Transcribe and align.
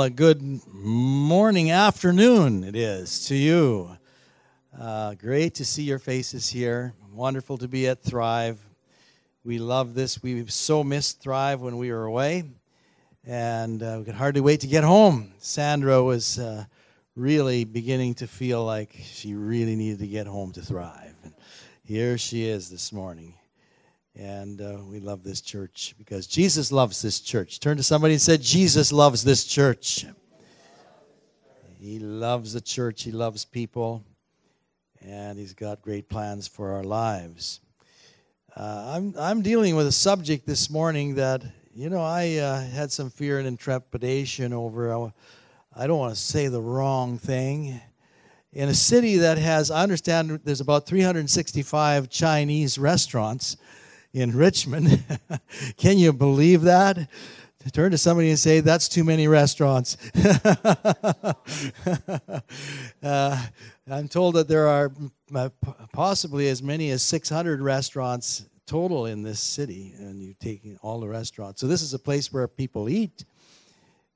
A 0.00 0.08
good 0.08 0.40
morning, 0.72 1.70
afternoon 1.70 2.64
it 2.64 2.74
is 2.74 3.26
to 3.26 3.34
you. 3.34 3.98
Uh, 4.78 5.12
great 5.12 5.56
to 5.56 5.64
see 5.66 5.82
your 5.82 5.98
faces 5.98 6.48
here. 6.48 6.94
Wonderful 7.12 7.58
to 7.58 7.68
be 7.68 7.86
at 7.86 8.02
Thrive. 8.02 8.58
We 9.44 9.58
love 9.58 9.92
this. 9.92 10.22
We 10.22 10.46
so 10.46 10.82
missed 10.82 11.20
Thrive 11.20 11.60
when 11.60 11.76
we 11.76 11.92
were 11.92 12.06
away, 12.06 12.44
and 13.26 13.82
uh, 13.82 13.96
we 13.98 14.04
could 14.06 14.14
hardly 14.14 14.40
wait 14.40 14.60
to 14.60 14.66
get 14.66 14.84
home. 14.84 15.34
Sandra 15.36 16.02
was 16.02 16.38
uh, 16.38 16.64
really 17.14 17.64
beginning 17.64 18.14
to 18.14 18.26
feel 18.26 18.64
like 18.64 18.96
she 19.02 19.34
really 19.34 19.76
needed 19.76 19.98
to 19.98 20.06
get 20.06 20.26
home 20.26 20.50
to 20.52 20.62
Thrive. 20.62 21.14
And 21.24 21.34
here 21.82 22.16
she 22.16 22.46
is 22.46 22.70
this 22.70 22.90
morning. 22.90 23.34
And 24.20 24.60
uh, 24.60 24.76
we 24.86 25.00
love 25.00 25.22
this 25.24 25.40
church 25.40 25.94
because 25.96 26.26
Jesus 26.26 26.70
loves 26.70 27.00
this 27.00 27.20
church. 27.20 27.58
Turn 27.58 27.78
to 27.78 27.82
somebody 27.82 28.12
and 28.12 28.20
say, 28.20 28.36
Jesus 28.36 28.92
loves 28.92 29.24
this 29.24 29.46
church. 29.46 30.04
He 31.78 31.98
loves 31.98 32.52
the 32.52 32.60
church, 32.60 33.02
He 33.02 33.12
loves 33.12 33.46
people, 33.46 34.04
and 35.00 35.38
He's 35.38 35.54
got 35.54 35.80
great 35.80 36.10
plans 36.10 36.46
for 36.46 36.72
our 36.72 36.84
lives. 36.84 37.60
Uh, 38.54 38.92
I'm, 38.94 39.14
I'm 39.18 39.40
dealing 39.40 39.74
with 39.74 39.86
a 39.86 39.92
subject 39.92 40.44
this 40.44 40.68
morning 40.68 41.14
that, 41.14 41.42
you 41.74 41.88
know, 41.88 42.02
I 42.02 42.36
uh, 42.36 42.60
had 42.60 42.92
some 42.92 43.08
fear 43.08 43.38
and 43.38 43.58
trepidation 43.58 44.52
over. 44.52 45.14
I 45.74 45.86
don't 45.86 45.98
want 45.98 46.14
to 46.14 46.20
say 46.20 46.48
the 46.48 46.60
wrong 46.60 47.16
thing. 47.16 47.80
In 48.52 48.68
a 48.68 48.74
city 48.74 49.16
that 49.16 49.38
has, 49.38 49.70
I 49.70 49.82
understand 49.82 50.40
there's 50.44 50.60
about 50.60 50.84
365 50.84 52.10
Chinese 52.10 52.76
restaurants 52.76 53.56
in 54.12 54.36
Richmond. 54.36 55.02
Can 55.76 55.98
you 55.98 56.12
believe 56.12 56.62
that? 56.62 57.08
Turn 57.72 57.90
to 57.90 57.98
somebody 57.98 58.30
and 58.30 58.38
say, 58.38 58.60
That's 58.60 58.88
too 58.88 59.04
many 59.04 59.28
restaurants. 59.28 59.98
uh, 63.02 63.42
I'm 63.90 64.08
told 64.08 64.36
that 64.36 64.48
there 64.48 64.66
are 64.66 64.90
uh, 65.34 65.50
possibly 65.92 66.48
as 66.48 66.62
many 66.62 66.90
as 66.90 67.02
600 67.02 67.60
restaurants 67.60 68.46
total 68.66 69.06
in 69.06 69.22
this 69.22 69.40
city, 69.40 69.92
and 69.98 70.22
you're 70.22 70.34
taking 70.40 70.78
all 70.80 71.00
the 71.00 71.08
restaurants. 71.08 71.60
So, 71.60 71.66
this 71.66 71.82
is 71.82 71.92
a 71.92 71.98
place 71.98 72.32
where 72.32 72.48
people 72.48 72.88
eat, 72.88 73.26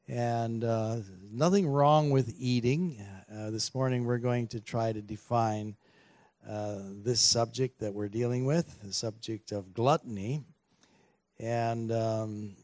and 0.09 0.65
uh, 0.65 0.97
nothing 1.31 1.67
wrong 1.67 2.11
with 2.11 2.35
eating. 2.39 3.05
Uh, 3.31 3.51
this 3.51 3.75
morning, 3.75 4.05
we're 4.05 4.19
going 4.19 4.47
to 4.49 4.61
try 4.61 4.91
to 4.91 5.03
define 5.03 5.77
uh, 6.49 6.81
this 7.03 7.21
subject 7.21 7.81
that 7.81 7.95
we're 7.95 8.09
dealing 8.09 8.45
with, 8.45 8.83
the 8.83 8.93
subject 8.93 9.51
of 9.53 9.73
gluttony. 9.73 10.43
And, 11.39 11.91
um, 11.91 12.57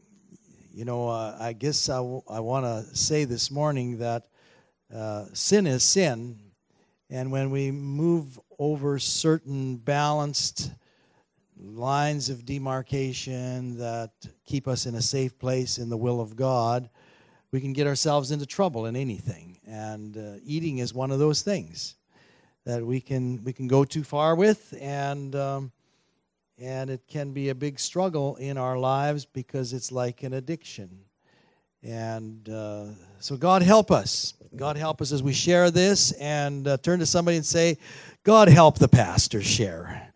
you 0.71 0.85
know, 0.85 1.09
uh, 1.09 1.35
I 1.39 1.53
guess 1.53 1.89
I, 1.89 1.97
w- 1.97 2.21
I 2.29 2.41
want 2.41 2.65
to 2.65 2.95
say 2.95 3.25
this 3.25 3.49
morning 3.49 3.97
that 3.97 4.27
uh, 4.93 5.25
sin 5.33 5.65
is 5.65 5.83
sin. 5.83 6.39
And 7.09 7.31
when 7.31 7.49
we 7.49 7.71
move 7.71 8.39
over 8.59 8.99
certain 8.99 9.77
balanced 9.77 10.71
lines 11.57 12.29
of 12.29 12.45
demarcation 12.45 13.77
that 13.79 14.11
keep 14.45 14.67
us 14.67 14.85
in 14.85 14.95
a 14.95 15.01
safe 15.01 15.37
place 15.39 15.79
in 15.79 15.89
the 15.89 15.97
will 15.97 16.21
of 16.21 16.35
God, 16.35 16.89
we 17.51 17.59
can 17.61 17.73
get 17.73 17.87
ourselves 17.87 18.31
into 18.31 18.45
trouble 18.45 18.85
in 18.85 18.95
anything. 18.95 19.59
And 19.65 20.17
uh, 20.17 20.35
eating 20.45 20.77
is 20.77 20.93
one 20.93 21.11
of 21.11 21.19
those 21.19 21.41
things 21.41 21.95
that 22.65 22.85
we 22.85 23.01
can 23.01 23.43
we 23.43 23.53
can 23.53 23.67
go 23.67 23.83
too 23.83 24.03
far 24.03 24.35
with, 24.35 24.73
and 24.79 25.35
um, 25.35 25.71
and 26.57 26.89
it 26.89 27.01
can 27.07 27.33
be 27.33 27.49
a 27.49 27.55
big 27.55 27.79
struggle 27.79 28.35
in 28.35 28.57
our 28.57 28.77
lives 28.77 29.25
because 29.25 29.73
it's 29.73 29.91
like 29.91 30.23
an 30.23 30.33
addiction. 30.33 30.89
And 31.83 32.47
uh, 32.47 32.85
so, 33.19 33.35
God 33.35 33.63
help 33.63 33.89
us. 33.89 34.35
God 34.55 34.77
help 34.77 35.01
us 35.01 35.11
as 35.11 35.23
we 35.23 35.33
share 35.33 35.71
this, 35.71 36.11
and 36.13 36.67
uh, 36.67 36.77
turn 36.77 36.99
to 36.99 37.05
somebody 37.07 37.37
and 37.37 37.45
say, 37.45 37.77
"God 38.23 38.47
help 38.49 38.77
the 38.77 38.87
pastor 38.87 39.41
share." 39.41 40.13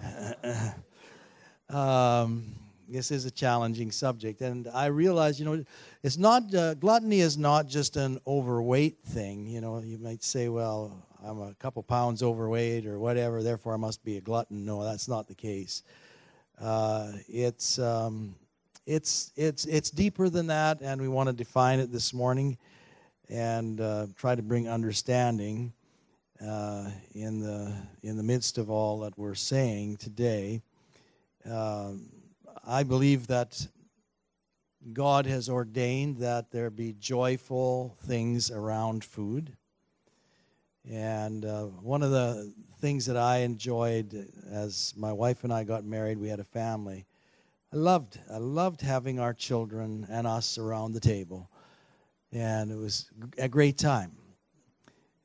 um, 1.68 2.54
this 2.88 3.10
is 3.10 3.26
a 3.26 3.30
challenging 3.30 3.90
subject, 3.90 4.40
and 4.40 4.68
I 4.68 4.86
realize, 4.86 5.38
you 5.38 5.44
know, 5.44 5.64
it's 6.02 6.16
not 6.16 6.54
uh, 6.54 6.72
gluttony 6.74 7.20
is 7.20 7.36
not 7.36 7.66
just 7.66 7.96
an 7.96 8.18
overweight 8.26 9.04
thing. 9.04 9.46
You 9.46 9.60
know, 9.60 9.80
you 9.80 9.98
might 9.98 10.22
say, 10.22 10.48
"Well, 10.48 11.04
I'm 11.24 11.40
a 11.40 11.54
couple 11.54 11.82
pounds 11.82 12.22
overweight 12.22 12.86
or 12.86 12.98
whatever, 12.98 13.42
therefore 13.42 13.72
I 13.74 13.78
must 13.78 14.04
be 14.04 14.18
a 14.18 14.20
glutton. 14.20 14.66
No, 14.66 14.84
that's 14.84 15.08
not 15.08 15.26
the 15.26 15.34
case. 15.34 15.82
Uh, 16.60 17.12
it's 17.28 17.78
um, 17.78 18.34
it's 18.86 19.32
it's 19.34 19.64
it's 19.64 19.90
deeper 19.90 20.28
than 20.28 20.48
that, 20.48 20.82
and 20.82 21.00
we 21.00 21.08
want 21.08 21.28
to 21.28 21.32
define 21.32 21.80
it 21.80 21.90
this 21.90 22.12
morning 22.12 22.58
and 23.30 23.80
uh, 23.80 24.06
try 24.16 24.34
to 24.34 24.42
bring 24.42 24.68
understanding 24.68 25.72
uh, 26.46 26.90
in 27.14 27.40
the 27.40 27.74
in 28.02 28.18
the 28.18 28.22
midst 28.22 28.58
of 28.58 28.68
all 28.68 29.00
that 29.00 29.16
we're 29.16 29.34
saying 29.34 29.96
today. 29.96 30.60
Um, 31.50 32.10
I 32.66 32.82
believe 32.82 33.28
that 33.28 33.66
God 34.92 35.24
has 35.24 35.48
ordained 35.48 36.18
that 36.18 36.50
there 36.50 36.68
be 36.68 36.92
joyful 36.92 37.96
things 38.02 38.50
around 38.50 39.04
food. 39.04 39.56
And 40.90 41.44
uh, 41.44 41.64
one 41.64 42.02
of 42.02 42.10
the 42.10 42.52
things 42.80 43.06
that 43.06 43.16
I 43.16 43.38
enjoyed 43.38 44.28
as 44.50 44.92
my 44.96 45.12
wife 45.12 45.44
and 45.44 45.52
I 45.52 45.64
got 45.64 45.84
married, 45.84 46.18
we 46.18 46.28
had 46.28 46.40
a 46.40 46.44
family. 46.44 47.06
I 47.72 47.76
loved, 47.76 48.18
I 48.30 48.36
loved 48.36 48.82
having 48.82 49.18
our 49.18 49.32
children 49.32 50.06
and 50.10 50.26
us 50.26 50.58
around 50.58 50.92
the 50.92 51.00
table, 51.00 51.50
and 52.32 52.70
it 52.70 52.76
was 52.76 53.10
a 53.38 53.48
great 53.48 53.78
time. 53.78 54.12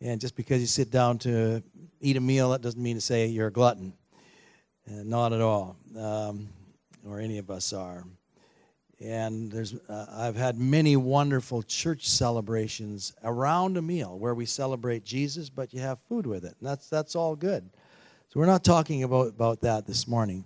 And 0.01 0.21
just 0.21 0.35
because 0.35 0.61
you 0.61 0.67
sit 0.67 0.89
down 0.89 1.17
to 1.19 1.61
eat 1.99 2.15
a 2.15 2.21
meal, 2.21 2.51
that 2.51 2.61
doesn't 2.61 2.81
mean 2.81 2.95
to 2.95 3.01
say 3.01 3.27
you're 3.27 3.47
a 3.47 3.51
glutton. 3.51 3.93
Uh, 4.89 5.03
not 5.03 5.33
at 5.33 5.41
all, 5.41 5.75
um, 5.97 6.49
or 7.05 7.19
any 7.19 7.37
of 7.37 7.51
us 7.51 7.73
are 7.73 8.05
and 9.01 9.51
there's 9.51 9.75
uh, 9.87 10.05
I've 10.11 10.35
had 10.35 10.57
many 10.59 10.95
wonderful 10.95 11.63
church 11.63 12.07
celebrations 12.07 13.13
around 13.23 13.77
a 13.77 13.81
meal 13.81 14.17
where 14.19 14.33
we 14.33 14.45
celebrate 14.45 15.05
Jesus, 15.05 15.49
but 15.49 15.73
you 15.73 15.79
have 15.79 15.99
food 16.09 16.25
with 16.25 16.43
it, 16.43 16.55
and 16.59 16.69
that's 16.69 16.89
that's 16.89 17.15
all 17.15 17.35
good. 17.35 17.69
So 18.29 18.39
we're 18.39 18.45
not 18.45 18.63
talking 18.63 19.03
about 19.03 19.27
about 19.27 19.61
that 19.61 19.87
this 19.87 20.07
morning. 20.07 20.45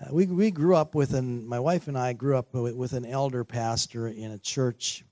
Uh, 0.00 0.08
we 0.12 0.26
we 0.26 0.50
grew 0.50 0.76
up 0.76 0.94
with 0.94 1.14
an 1.14 1.46
my 1.46 1.58
wife 1.58 1.88
and 1.88 1.96
I 1.96 2.12
grew 2.12 2.36
up 2.36 2.52
with, 2.52 2.92
an 2.92 3.06
elder 3.06 3.44
pastor 3.44 4.08
in 4.08 4.32
a 4.32 4.38
church 4.38 5.04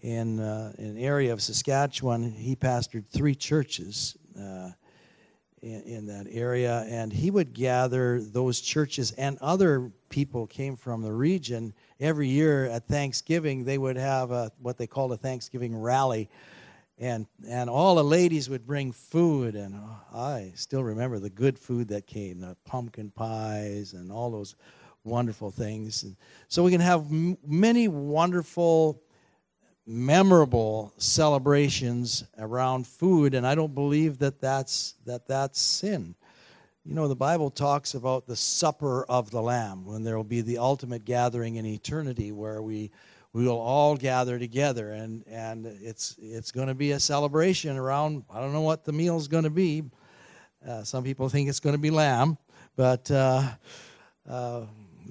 in 0.00 0.40
uh, 0.40 0.72
an 0.78 0.98
area 0.98 1.32
of 1.32 1.40
Saskatchewan. 1.40 2.32
He 2.32 2.56
pastored 2.56 3.06
three 3.08 3.34
churches. 3.34 4.16
In, 5.62 5.82
in 5.82 6.06
that 6.06 6.26
area, 6.28 6.84
and 6.88 7.12
he 7.12 7.30
would 7.30 7.52
gather 7.52 8.20
those 8.20 8.60
churches 8.60 9.12
and 9.12 9.38
other 9.40 9.92
people 10.08 10.48
came 10.48 10.74
from 10.74 11.02
the 11.02 11.12
region. 11.12 11.72
Every 12.00 12.26
year 12.26 12.64
at 12.66 12.88
Thanksgiving, 12.88 13.64
they 13.64 13.78
would 13.78 13.96
have 13.96 14.32
a, 14.32 14.50
what 14.58 14.76
they 14.76 14.88
called 14.88 15.12
a 15.12 15.16
Thanksgiving 15.16 15.76
rally, 15.76 16.28
and 16.98 17.28
and 17.48 17.70
all 17.70 17.94
the 17.94 18.02
ladies 18.02 18.50
would 18.50 18.66
bring 18.66 18.90
food, 18.90 19.54
and 19.54 19.76
oh, 19.76 20.18
I 20.18 20.50
still 20.56 20.82
remember 20.82 21.20
the 21.20 21.30
good 21.30 21.56
food 21.56 21.86
that 21.88 22.08
came, 22.08 22.40
the 22.40 22.56
pumpkin 22.64 23.12
pies 23.12 23.92
and 23.92 24.10
all 24.10 24.32
those 24.32 24.56
wonderful 25.04 25.52
things. 25.52 26.02
And 26.02 26.16
so 26.48 26.64
we 26.64 26.72
can 26.72 26.80
have 26.80 27.02
m- 27.02 27.38
many 27.46 27.86
wonderful 27.86 29.00
memorable 29.86 30.92
celebrations 30.96 32.24
around 32.38 32.86
food 32.86 33.34
and 33.34 33.44
i 33.46 33.54
don't 33.54 33.74
believe 33.74 34.18
that 34.18 34.40
that's 34.40 34.94
that 35.04 35.26
that's 35.26 35.60
sin. 35.60 36.14
You 36.84 36.94
know 36.94 37.08
the 37.08 37.16
bible 37.16 37.50
talks 37.50 37.94
about 37.94 38.26
the 38.26 38.36
supper 38.36 39.04
of 39.04 39.30
the 39.30 39.42
lamb 39.42 39.84
when 39.84 40.04
there 40.04 40.16
will 40.16 40.24
be 40.24 40.40
the 40.40 40.58
ultimate 40.58 41.04
gathering 41.04 41.56
in 41.56 41.66
eternity 41.66 42.30
where 42.30 42.62
we 42.62 42.92
we 43.32 43.44
will 43.44 43.58
all 43.58 43.96
gather 43.96 44.38
together 44.38 44.92
and 44.92 45.24
and 45.26 45.66
it's 45.66 46.16
it's 46.20 46.52
going 46.52 46.68
to 46.68 46.74
be 46.74 46.92
a 46.92 47.00
celebration 47.00 47.76
around 47.76 48.24
i 48.30 48.40
don't 48.40 48.52
know 48.52 48.62
what 48.62 48.84
the 48.84 48.92
meal 48.92 49.16
is 49.16 49.28
going 49.28 49.44
to 49.44 49.50
be. 49.50 49.82
Uh, 50.66 50.84
some 50.84 51.02
people 51.02 51.28
think 51.28 51.48
it's 51.48 51.58
going 51.58 51.74
to 51.74 51.80
be 51.80 51.90
lamb 51.90 52.38
but 52.76 53.10
uh, 53.10 53.42
uh, 54.28 54.62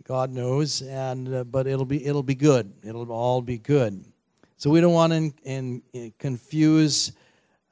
god 0.06 0.32
knows 0.32 0.82
and 0.82 1.34
uh, 1.34 1.44
but 1.44 1.68
it'll 1.68 1.86
be 1.86 2.06
it'll 2.06 2.24
be 2.24 2.36
good. 2.36 2.72
It'll 2.84 3.12
all 3.12 3.42
be 3.42 3.58
good 3.58 4.06
so 4.62 4.70
we 4.70 4.80
don't 4.80 4.94
want 4.94 5.12
to 5.12 5.34
in, 5.44 5.82
in 5.92 6.14
confuse, 6.20 7.14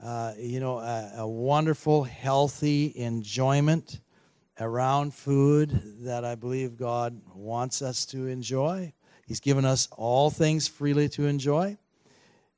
uh, 0.03 0.33
you 0.39 0.59
know, 0.59 0.79
a, 0.79 1.11
a, 1.17 1.27
wonderful, 1.27 2.03
healthy 2.03 2.91
enjoyment 2.95 3.99
around 4.59 5.13
food 5.13 5.83
that 5.99 6.25
I 6.25 6.33
believe 6.33 6.77
God 6.77 7.21
wants 7.35 7.83
us 7.83 8.07
to 8.07 8.25
enjoy. 8.25 8.91
He's 9.27 9.39
given 9.39 9.65
us 9.65 9.87
all 9.91 10.31
things 10.31 10.67
freely 10.67 11.07
to 11.09 11.27
enjoy. 11.27 11.77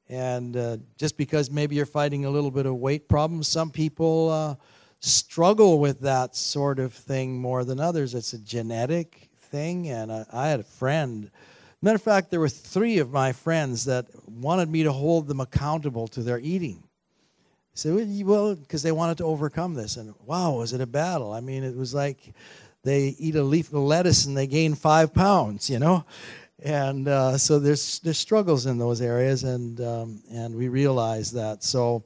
And 0.08 0.56
uh, 0.56 0.78
just 0.98 1.18
because 1.18 1.52
maybe 1.52 1.76
you're 1.76 1.86
fighting 1.86 2.24
a 2.24 2.30
little 2.30 2.52
bit 2.52 2.66
of 2.66 2.76
weight 2.76 3.10
problems, 3.10 3.50
some 3.50 3.70
people 3.70 4.30
uh, 4.30 4.56
struggle 5.02 5.78
with 5.78 6.00
that 6.00 6.38
sort 6.38 6.80
of 6.80 6.94
thing 6.94 7.38
more 7.38 7.66
than 7.66 7.82
others. 7.82 8.16
It's 8.16 8.32
a 8.32 8.40
genetic 8.40 9.28
thing. 9.42 9.90
And 9.90 10.10
I, 10.10 10.26
I 10.32 10.48
had 10.48 10.62
a 10.62 10.64
friend 10.64 11.30
Matter 11.82 11.96
of 11.96 12.02
fact, 12.04 12.30
there 12.30 12.40
were 12.40 12.50
three 12.50 13.00
of 13.00 13.12
my 13.12 13.32
friends 13.32 13.86
that 13.86 14.06
wanted 14.28 14.70
me 14.70 14.84
to 14.84 14.92
hold 14.92 15.28
them 15.28 15.40
accountable 15.40 16.08
to 16.10 16.22
their 16.22 16.40
eating. 16.40 16.84
I 16.84 17.76
said, 17.76 18.26
well, 18.26 18.56
because 18.56 18.84
they 18.84 18.92
wanted 18.92 19.18
to 19.18 19.24
overcome 19.24 19.74
this. 19.74 19.98
And 19.98 20.14
wow, 20.26 20.58
was 20.58 20.74
it 20.74 20.82
a 20.82 20.86
battle? 20.86 21.34
I 21.34 21.40
mean, 21.40 21.64
it 21.64 21.76
was 21.76 21.94
like 21.94 22.34
they 22.84 23.16
eat 23.18 23.36
a 23.36 23.44
leaf 23.44 23.70
of 23.70 23.76
lettuce 23.76 24.26
and 24.26 24.38
they 24.38 24.46
gain 24.46 24.76
five 24.76 25.14
pounds, 25.14 25.70
you 25.70 25.80
know? 25.80 26.06
And 26.62 27.08
uh, 27.08 27.38
so 27.40 27.58
there's, 27.58 28.00
there's 28.00 28.20
struggles 28.20 28.68
in 28.68 28.78
those 28.78 29.02
areas, 29.02 29.44
and, 29.44 29.82
um, 29.82 30.22
and 30.32 30.56
we 30.56 30.68
realize 30.68 31.32
that. 31.32 31.64
So 31.64 32.04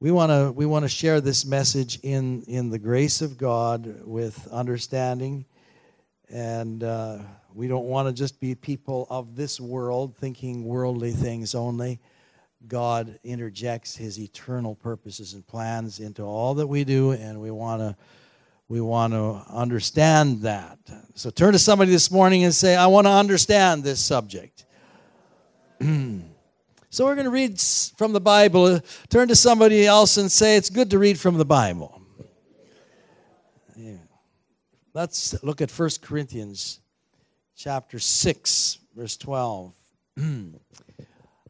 we 0.00 0.10
want 0.10 0.30
to 0.30 0.52
we 0.52 0.66
want 0.66 0.84
to 0.84 0.88
share 0.90 1.22
this 1.22 1.46
message 1.46 1.98
in, 2.02 2.42
in 2.42 2.68
the 2.68 2.78
grace 2.78 3.22
of 3.22 3.38
God 3.38 4.02
with 4.04 4.46
understanding. 4.48 5.46
And 6.28 6.84
uh, 6.84 7.18
we 7.56 7.68
don't 7.68 7.86
want 7.86 8.06
to 8.06 8.12
just 8.12 8.38
be 8.38 8.54
people 8.54 9.06
of 9.08 9.34
this 9.34 9.58
world 9.58 10.14
thinking 10.14 10.62
worldly 10.62 11.12
things 11.12 11.54
only. 11.54 11.98
God 12.68 13.18
interjects 13.24 13.96
his 13.96 14.20
eternal 14.20 14.74
purposes 14.74 15.32
and 15.32 15.46
plans 15.46 15.98
into 15.98 16.22
all 16.22 16.52
that 16.56 16.66
we 16.66 16.84
do, 16.84 17.12
and 17.12 17.40
we 17.40 17.50
want 17.50 17.80
to 17.80 17.96
we 18.68 18.82
want 18.82 19.14
to 19.14 19.42
understand 19.48 20.42
that. 20.42 20.78
So 21.14 21.30
turn 21.30 21.54
to 21.54 21.58
somebody 21.58 21.90
this 21.90 22.10
morning 22.10 22.44
and 22.44 22.54
say, 22.54 22.76
I 22.76 22.88
want 22.88 23.06
to 23.06 23.12
understand 23.12 23.84
this 23.84 24.00
subject. 24.00 24.66
so 25.80 27.04
we're 27.06 27.14
going 27.14 27.24
to 27.24 27.30
read 27.30 27.58
from 27.96 28.12
the 28.12 28.20
Bible. 28.20 28.80
Turn 29.08 29.28
to 29.28 29.36
somebody 29.36 29.86
else 29.86 30.18
and 30.18 30.30
say, 30.30 30.56
It's 30.56 30.68
good 30.68 30.90
to 30.90 30.98
read 30.98 31.18
from 31.18 31.38
the 31.38 31.46
Bible. 31.46 32.02
Yeah. 33.74 33.96
Let's 34.92 35.42
look 35.42 35.62
at 35.62 35.70
1 35.70 35.90
Corinthians 36.02 36.80
chapter 37.56 37.98
6, 37.98 38.78
verse 38.94 39.16
12. 39.16 39.72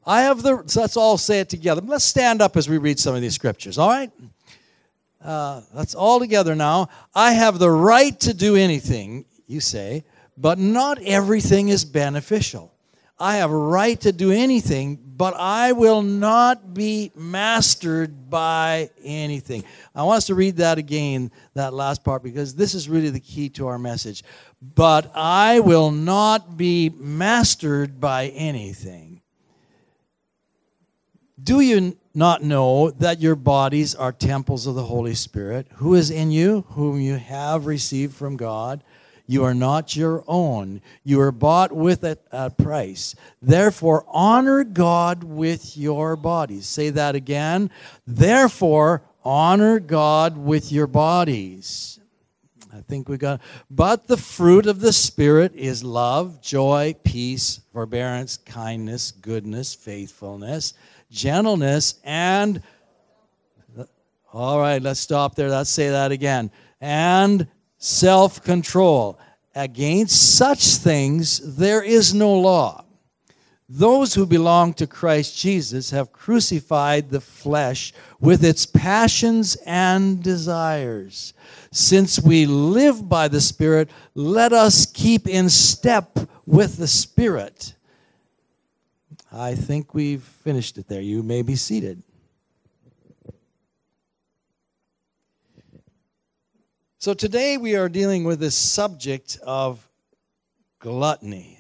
I 0.07 0.23
have 0.23 0.41
the, 0.43 0.63
so 0.67 0.81
let's 0.81 0.97
all 0.97 1.19
say 1.19 1.41
it 1.41 1.49
together. 1.49 1.81
Let's 1.85 2.05
stand 2.05 2.41
up 2.41 2.57
as 2.57 2.69
we 2.69 2.79
read 2.79 3.01
some 3.01 3.17
of 3.17 3.21
these 3.21 3.35
scriptures, 3.35 3.77
all 3.77 3.89
right? 3.89 4.13
Uh, 5.23 5.63
that's 5.75 5.97
all 5.97 6.21
together 6.21 6.55
now. 6.55 6.89
I 7.13 7.33
have 7.33 7.59
the 7.59 7.71
right 7.71 8.19
to 8.21 8.33
do 8.33 8.55
anything, 8.55 9.25
you 9.49 9.61
say, 9.61 10.05
but 10.39 10.59
not 10.59 11.03
everything 11.03 11.71
is 11.71 11.85
beneficial. 11.85 12.73
I 13.19 13.39
have 13.39 13.51
a 13.51 13.57
right 13.57 14.01
to 14.03 14.13
do 14.13 14.31
anything, 14.31 14.99
but 15.17 15.35
I 15.35 15.73
will 15.73 16.03
not 16.03 16.75
be 16.75 17.11
mastered 17.15 18.29
by 18.29 18.91
anything. 19.03 19.65
I 19.95 20.03
want 20.03 20.19
us 20.19 20.27
to 20.27 20.35
read 20.35 20.57
that 20.57 20.77
again, 20.77 21.31
that 21.55 21.73
last 21.73 22.05
part, 22.05 22.23
because 22.23 22.55
this 22.55 22.75
is 22.75 22.89
really 22.89 23.09
the 23.09 23.21
key 23.21 23.49
to 23.51 23.67
our 23.69 23.79
message. 23.79 24.23
But 24.61 25.11
I 25.15 25.61
will 25.61 25.91
not 25.91 26.57
be 26.57 26.91
mastered 26.91 27.99
by 27.99 28.29
anything. 28.29 29.23
Do 31.43 31.61
you 31.61 31.97
not 32.15 32.43
know 32.43 32.91
that 32.91 33.21
your 33.21 33.37
bodies 33.37 33.95
are 33.95 34.13
temples 34.13 34.67
of 34.67 34.75
the 34.75 34.85
Holy 34.85 35.15
Spirit, 35.15 35.67
who 35.75 35.95
is 35.95 36.11
in 36.11 36.31
you, 36.31 36.65
whom 36.71 37.01
you 37.01 37.17
have 37.17 37.67
received 37.67 38.15
from 38.15 38.37
God? 38.37 38.83
You 39.27 39.45
are 39.45 39.55
not 39.55 39.97
your 39.97 40.25
own. 40.27 40.81
You 41.05 41.21
are 41.21 41.33
bought 41.33 41.73
with 41.73 42.05
a, 42.05 42.19
a 42.31 42.51
price. 42.51 43.15
Therefore, 43.43 44.05
honor 44.09 44.65
God 44.65 45.25
with 45.25 45.77
your 45.77 46.17
bodies. 46.17 46.67
Say 46.67 46.91
that 46.91 47.15
again. 47.15 47.71
Therefore, 48.07 49.03
honor 49.25 49.81
God 49.81 50.37
with 50.37 50.71
your 50.71 50.87
bodies. 50.87 51.99
I 52.73 52.83
think 52.83 53.09
we 53.09 53.17
got. 53.17 53.41
But 53.71 54.07
the 54.07 54.17
fruit 54.17 54.67
of 54.67 54.81
the 54.81 54.93
Spirit 54.93 55.55
is 55.55 55.83
love, 55.83 56.41
joy, 56.43 56.95
peace, 57.05 57.61
forbearance, 57.73 58.37
kindness, 58.37 59.11
goodness, 59.11 59.75
faithfulness 59.75 60.75
gentleness, 61.11 61.95
and 62.05 62.63
all 64.33 64.59
right, 64.59 64.83
let's 64.83 65.01
stop 65.01 65.35
there. 65.35 65.49
Let's 65.49 65.71
say 65.71 65.91
that 65.91 66.13
again. 66.13 66.51
And 66.81 67.47
self 67.87 68.43
control. 68.43 69.19
Against 69.55 70.37
such 70.37 70.77
things 70.77 71.57
there 71.57 71.83
is 71.83 72.13
no 72.13 72.35
law. 72.35 72.85
Those 73.69 74.15
who 74.15 74.27
belong 74.27 74.75
to 74.75 74.87
Christ 74.87 75.39
Jesus 75.39 75.91
have 75.91 76.13
crucified 76.13 77.11
the 77.11 77.21
flesh 77.21 77.93
with 78.21 78.45
its 78.45 78.67
passions 78.67 79.57
and 79.67 80.23
desires. 80.23 81.33
Since 81.73 82.21
we 82.21 82.47
live 82.47 83.09
by 83.09 83.29
the 83.29 83.41
Spirit, 83.41 83.91
let 84.15 84.53
us 84.53 84.87
keep 84.87 85.27
in 85.27 85.49
step 85.49 86.19
with 86.45 86.77
the 86.77 86.87
Spirit. 86.87 87.75
I 89.33 89.55
think 89.55 89.95
we've 89.95 90.23
finished 90.23 90.79
it 90.79 90.87
there. 90.87 91.01
You 91.01 91.23
may 91.23 91.43
be 91.43 91.57
seated. 91.57 92.03
So 97.07 97.15
today 97.15 97.57
we 97.57 97.77
are 97.77 97.89
dealing 97.89 98.25
with 98.25 98.41
this 98.41 98.57
subject 98.57 99.39
of 99.47 99.89
gluttony. 100.81 101.57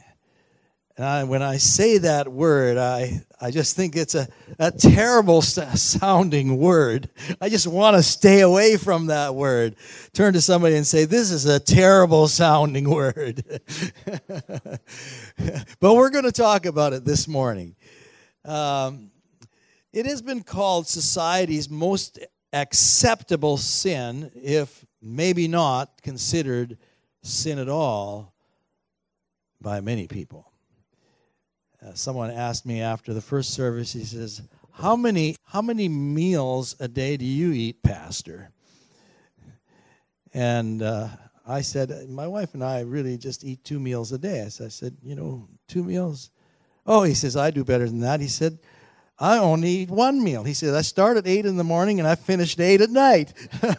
And 0.96 1.06
I, 1.06 1.22
when 1.22 1.40
I 1.40 1.58
say 1.58 1.98
that 1.98 2.26
word, 2.26 2.78
I, 2.78 3.22
I 3.40 3.52
just 3.52 3.76
think 3.76 3.94
it's 3.94 4.16
a, 4.16 4.26
a 4.58 4.72
terrible 4.72 5.42
sounding 5.42 6.56
word. 6.56 7.10
I 7.40 7.48
just 7.48 7.68
want 7.68 7.96
to 7.96 8.02
stay 8.02 8.40
away 8.40 8.76
from 8.76 9.06
that 9.06 9.36
word. 9.36 9.76
Turn 10.12 10.32
to 10.32 10.40
somebody 10.40 10.74
and 10.74 10.84
say, 10.84 11.04
This 11.04 11.30
is 11.30 11.46
a 11.46 11.60
terrible 11.60 12.26
sounding 12.26 12.90
word. 12.90 13.44
but 15.78 15.94
we're 15.94 16.10
going 16.10 16.24
to 16.24 16.32
talk 16.32 16.66
about 16.66 16.92
it 16.92 17.04
this 17.04 17.28
morning. 17.28 17.76
Um, 18.44 19.12
it 19.92 20.06
has 20.06 20.22
been 20.22 20.42
called 20.42 20.88
society's 20.88 21.70
most 21.70 22.18
acceptable 22.52 23.58
sin, 23.58 24.32
if 24.34 24.84
maybe 25.00 25.48
not 25.48 26.02
considered 26.02 26.78
sin 27.22 27.58
at 27.58 27.68
all, 27.68 28.32
by 29.60 29.80
many 29.80 30.06
people. 30.06 30.52
Uh, 31.84 31.94
someone 31.94 32.30
asked 32.30 32.66
me 32.66 32.80
after 32.80 33.14
the 33.14 33.20
first 33.20 33.54
service, 33.54 33.92
he 33.92 34.04
says, 34.04 34.42
how 34.72 34.94
many, 34.94 35.36
how 35.44 35.62
many 35.62 35.88
meals 35.88 36.76
a 36.80 36.88
day 36.88 37.16
do 37.16 37.24
you 37.24 37.52
eat, 37.52 37.82
Pastor? 37.82 38.50
And 40.34 40.82
uh, 40.82 41.08
I 41.46 41.62
said, 41.62 42.08
my 42.08 42.26
wife 42.26 42.54
and 42.54 42.62
I 42.62 42.80
really 42.80 43.16
just 43.16 43.44
eat 43.44 43.64
two 43.64 43.80
meals 43.80 44.12
a 44.12 44.18
day. 44.18 44.42
I 44.42 44.48
said, 44.48 44.96
you 45.02 45.14
know, 45.14 45.48
two 45.66 45.82
meals. 45.82 46.30
Oh, 46.86 47.02
he 47.02 47.14
says, 47.14 47.36
I 47.36 47.50
do 47.50 47.64
better 47.64 47.86
than 47.86 48.00
that. 48.00 48.20
He 48.20 48.28
said, 48.28 48.58
I 49.18 49.38
only 49.38 49.68
eat 49.70 49.90
one 49.90 50.22
meal. 50.22 50.44
He 50.44 50.52
said, 50.52 50.74
I 50.74 50.82
start 50.82 51.16
at 51.16 51.26
8 51.26 51.46
in 51.46 51.56
the 51.56 51.64
morning 51.64 51.98
and 51.98 52.08
I 52.08 52.16
finish 52.16 52.54
at 52.54 52.60
8 52.60 52.80
at 52.82 52.90
night. 52.90 53.32
I 53.62 53.72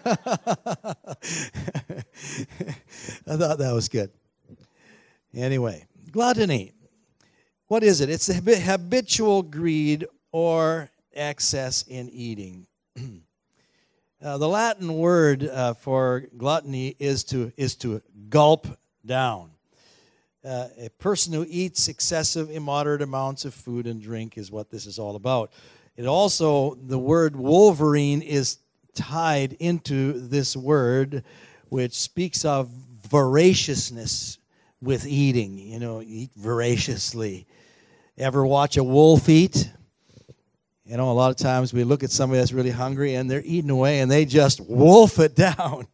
thought 3.37 3.59
that 3.59 3.71
was 3.73 3.87
good. 3.87 4.09
Anyway, 5.35 5.85
gluttony. 6.11 6.73
What 7.67 7.83
is 7.83 8.01
it? 8.01 8.09
It's 8.09 8.27
habitual 8.27 9.43
greed 9.43 10.07
or 10.31 10.89
excess 11.13 11.83
in 11.87 12.09
eating. 12.09 12.65
uh, 14.21 14.37
the 14.39 14.47
Latin 14.47 14.91
word 14.97 15.43
uh, 15.43 15.75
for 15.75 16.23
gluttony 16.35 16.95
is 16.97 17.23
to, 17.25 17.51
is 17.57 17.75
to 17.75 18.01
gulp 18.29 18.67
down. 19.05 19.51
Uh, 20.47 20.69
a 20.79 20.89
person 20.91 21.33
who 21.33 21.45
eats 21.49 21.89
excessive, 21.89 22.49
immoderate 22.49 23.01
amounts 23.01 23.43
of 23.43 23.53
food 23.53 23.85
and 23.85 24.01
drink 24.01 24.37
is 24.37 24.49
what 24.49 24.69
this 24.69 24.85
is 24.85 24.97
all 24.97 25.17
about. 25.17 25.51
It 25.97 26.05
also, 26.05 26.75
the 26.75 26.97
word 26.97 27.35
Wolverine 27.35 28.21
is 28.21 28.59
tied 28.95 29.53
into 29.59 30.13
this 30.13 30.55
word, 30.55 31.25
which 31.67 31.93
speaks 31.93 32.45
of 32.45 32.69
voraciousness 33.09 34.37
with 34.81 35.05
eating. 35.05 35.57
You 35.57 35.79
know, 35.79 36.01
eat 36.01 36.31
voraciously. 36.37 37.45
Ever 38.17 38.45
watch 38.45 38.77
a 38.77 38.83
wolf 38.85 39.27
eat? 39.27 39.69
You 40.85 40.95
know, 40.95 41.11
a 41.11 41.13
lot 41.13 41.31
of 41.31 41.35
times 41.35 41.73
we 41.73 41.83
look 41.83 42.03
at 42.03 42.11
somebody 42.11 42.39
that's 42.39 42.53
really 42.53 42.71
hungry 42.71 43.15
and 43.15 43.29
they're 43.29 43.43
eating 43.43 43.69
away 43.69 43.99
and 43.99 44.09
they 44.09 44.23
just 44.23 44.61
wolf 44.61 45.19
it 45.19 45.35
down. 45.57 45.87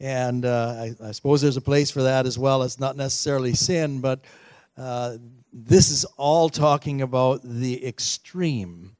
And 0.00 0.44
uh, 0.44 0.74
I, 0.78 0.94
I, 1.02 1.12
suppose 1.12 1.40
there's 1.40 1.56
a 1.56 1.62
place 1.62 1.90
for 1.90 2.02
that 2.02 2.26
as 2.26 2.38
well. 2.38 2.62
It's 2.62 2.78
not 2.78 2.96
necessarily 2.96 3.54
sin, 3.54 4.00
but 4.00 4.20
uh, 4.76 5.16
this 5.52 5.90
is 5.90 6.04
all 6.16 6.50
talking 6.50 7.00
about 7.00 7.40
the 7.42 7.86
extreme. 7.86 8.94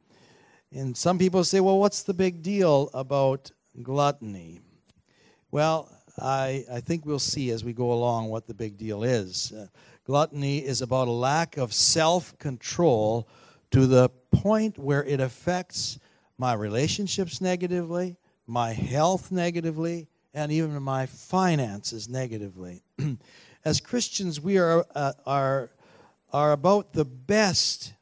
And 0.73 0.97
some 0.97 1.19
people 1.19 1.45
say, 1.45 1.61
well, 1.61 1.79
what's 1.79 2.03
the 2.03 2.15
big 2.15 2.43
deal 2.43 2.91
about 2.95 3.51
gluttony? 3.83 4.61
Well, 5.51 5.91
I, 6.19 6.65
I 6.73 6.81
think 6.81 7.05
we'll 7.05 7.19
see 7.19 7.51
as 7.51 7.63
we 7.63 7.75
go 7.75 7.93
along 7.93 8.29
what 8.29 8.47
the 8.47 8.55
big 8.55 8.79
deal 8.79 9.05
is. 9.05 9.53
Uh, 9.53 9.67
Gluttony 10.07 10.59
is 10.59 10.83
about 10.83 11.09
a 11.09 11.11
lack 11.11 11.57
of 11.57 11.73
self 11.73 12.39
control 12.39 13.29
to 13.73 13.89
the 13.89 14.09
point 14.31 14.79
where 14.79 15.03
it 15.03 15.21
affects 15.21 15.99
my 16.39 16.53
relationships 16.53 17.41
negatively, 17.41 18.17
my 18.47 18.73
health 18.73 19.33
negatively, 19.33 20.07
and 20.37 20.53
even 20.53 20.81
my 20.83 21.07
finances 21.07 22.09
negatively. 22.09 22.83
As 23.65 23.81
Christians, 23.81 24.41
we 24.41 24.59
are, 24.59 24.87
uh, 24.95 25.13
are 25.27 25.71
are 26.33 26.53
about 26.53 26.93
the 26.93 27.05
best 27.05 27.95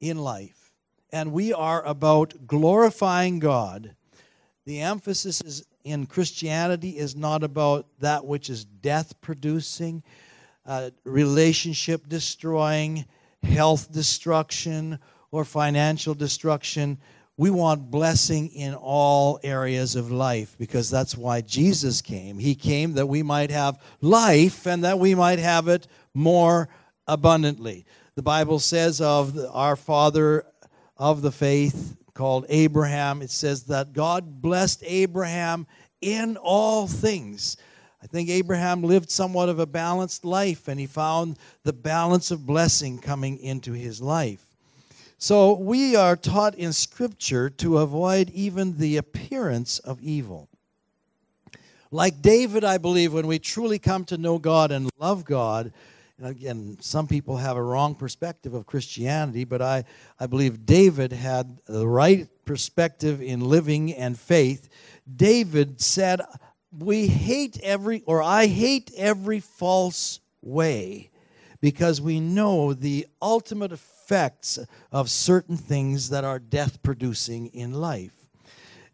in 0.00 0.18
life, 0.18 0.72
and 1.10 1.32
we 1.32 1.52
are 1.52 1.82
about 1.86 2.46
glorifying 2.46 3.38
God. 3.38 3.94
The 4.66 4.80
emphasis 4.80 5.40
is 5.40 5.64
in 5.84 6.04
Christianity 6.04 6.98
is 6.98 7.16
not 7.16 7.42
about 7.42 7.86
that 8.00 8.26
which 8.26 8.50
is 8.50 8.66
death 8.66 9.18
producing, 9.22 10.02
uh, 10.66 10.90
relationship 11.04 12.06
destroying, 12.08 13.06
health 13.42 13.90
destruction, 13.90 14.98
or 15.30 15.46
financial 15.46 16.12
destruction. 16.12 16.98
We 17.38 17.50
want 17.50 17.88
blessing 17.88 18.48
in 18.48 18.74
all 18.74 19.38
areas 19.44 19.94
of 19.94 20.10
life 20.10 20.56
because 20.58 20.90
that's 20.90 21.16
why 21.16 21.40
Jesus 21.40 22.02
came. 22.02 22.36
He 22.40 22.56
came 22.56 22.94
that 22.94 23.06
we 23.06 23.22
might 23.22 23.52
have 23.52 23.80
life 24.00 24.66
and 24.66 24.82
that 24.82 24.98
we 24.98 25.14
might 25.14 25.38
have 25.38 25.68
it 25.68 25.86
more 26.12 26.68
abundantly. 27.06 27.86
The 28.16 28.24
Bible 28.24 28.58
says 28.58 29.00
of 29.00 29.38
our 29.52 29.76
father 29.76 30.46
of 30.96 31.22
the 31.22 31.30
faith 31.30 31.96
called 32.12 32.44
Abraham, 32.48 33.22
it 33.22 33.30
says 33.30 33.62
that 33.66 33.92
God 33.92 34.42
blessed 34.42 34.82
Abraham 34.84 35.68
in 36.00 36.36
all 36.38 36.88
things. 36.88 37.56
I 38.02 38.08
think 38.08 38.30
Abraham 38.30 38.82
lived 38.82 39.12
somewhat 39.12 39.48
of 39.48 39.60
a 39.60 39.66
balanced 39.66 40.24
life 40.24 40.66
and 40.66 40.80
he 40.80 40.86
found 40.86 41.38
the 41.62 41.72
balance 41.72 42.32
of 42.32 42.44
blessing 42.44 42.98
coming 42.98 43.38
into 43.38 43.74
his 43.74 44.02
life. 44.02 44.47
So 45.20 45.54
we 45.54 45.96
are 45.96 46.14
taught 46.14 46.54
in 46.54 46.72
Scripture 46.72 47.50
to 47.50 47.78
avoid 47.78 48.30
even 48.30 48.78
the 48.78 48.98
appearance 48.98 49.80
of 49.80 50.00
evil. 50.00 50.48
Like 51.90 52.22
David, 52.22 52.62
I 52.62 52.78
believe, 52.78 53.12
when 53.12 53.26
we 53.26 53.40
truly 53.40 53.80
come 53.80 54.04
to 54.06 54.16
know 54.16 54.38
God 54.38 54.70
and 54.70 54.88
love 54.96 55.24
God, 55.24 55.72
and 56.18 56.28
again, 56.28 56.76
some 56.80 57.08
people 57.08 57.36
have 57.36 57.56
a 57.56 57.62
wrong 57.62 57.96
perspective 57.96 58.54
of 58.54 58.66
Christianity, 58.66 59.42
but 59.42 59.60
I, 59.60 59.84
I 60.20 60.26
believe 60.26 60.64
David 60.64 61.12
had 61.12 61.58
the 61.66 61.88
right 61.88 62.28
perspective 62.44 63.20
in 63.20 63.40
living 63.40 63.92
and 63.92 64.16
faith. 64.16 64.68
David 65.16 65.80
said, 65.80 66.20
We 66.70 67.08
hate 67.08 67.58
every, 67.64 68.04
or 68.06 68.22
I 68.22 68.46
hate 68.46 68.92
every 68.96 69.40
false 69.40 70.20
way 70.42 71.10
because 71.60 72.00
we 72.00 72.20
know 72.20 72.72
the 72.72 73.08
ultimate 73.20 73.72
effects 74.08 74.58
of 74.90 75.10
certain 75.10 75.58
things 75.58 76.08
that 76.08 76.24
are 76.24 76.38
death 76.38 76.82
producing 76.82 77.46
in 77.48 77.74
life. 77.74 78.14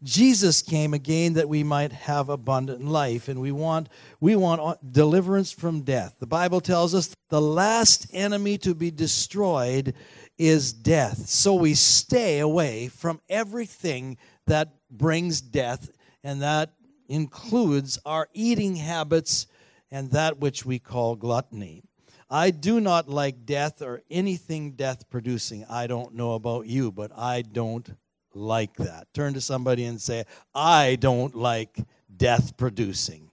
Jesus 0.03 0.61
came 0.61 0.93
again 0.93 1.33
that 1.35 1.47
we 1.47 1.63
might 1.63 1.93
have 1.93 2.27
abundant 2.27 2.83
life 2.83 3.29
and 3.29 3.39
we 3.39 3.53
want 3.53 3.87
we 4.19 4.35
want 4.35 4.59
uh, 4.59 4.75
deliverance 4.91 5.53
from 5.53 5.83
death. 5.83 6.17
The 6.19 6.27
Bible 6.27 6.59
tells 6.59 6.93
us 6.93 7.15
the 7.29 7.39
last 7.39 8.07
enemy 8.11 8.57
to 8.59 8.75
be 8.75 8.91
destroyed 8.91 9.93
is 10.37 10.73
death. 10.73 11.29
So 11.29 11.55
we 11.55 11.75
stay 11.75 12.39
away 12.39 12.89
from 12.89 13.21
everything 13.29 14.17
that 14.47 14.73
brings 14.91 15.39
death 15.39 15.89
and 16.25 16.41
that 16.41 16.73
includes 17.07 17.97
our 18.05 18.27
eating 18.33 18.75
habits 18.75 19.47
and 19.89 20.11
that 20.11 20.39
which 20.39 20.65
we 20.65 20.77
call 20.77 21.15
gluttony. 21.15 21.83
I 22.29 22.51
do 22.51 22.79
not 22.79 23.07
like 23.07 23.45
death 23.45 23.81
or 23.81 24.01
anything 24.09 24.71
death 24.71 25.09
producing. 25.09 25.65
I 25.69 25.87
don't 25.87 26.15
know 26.15 26.33
about 26.33 26.65
you, 26.65 26.91
but 26.91 27.11
I 27.15 27.43
don't 27.43 27.87
like 28.33 28.75
that. 28.77 29.07
Turn 29.13 29.33
to 29.35 29.41
somebody 29.41 29.85
and 29.85 30.01
say, 30.01 30.25
I 30.53 30.97
don't 30.99 31.35
like 31.35 31.77
death 32.15 32.57
producing. 32.57 33.29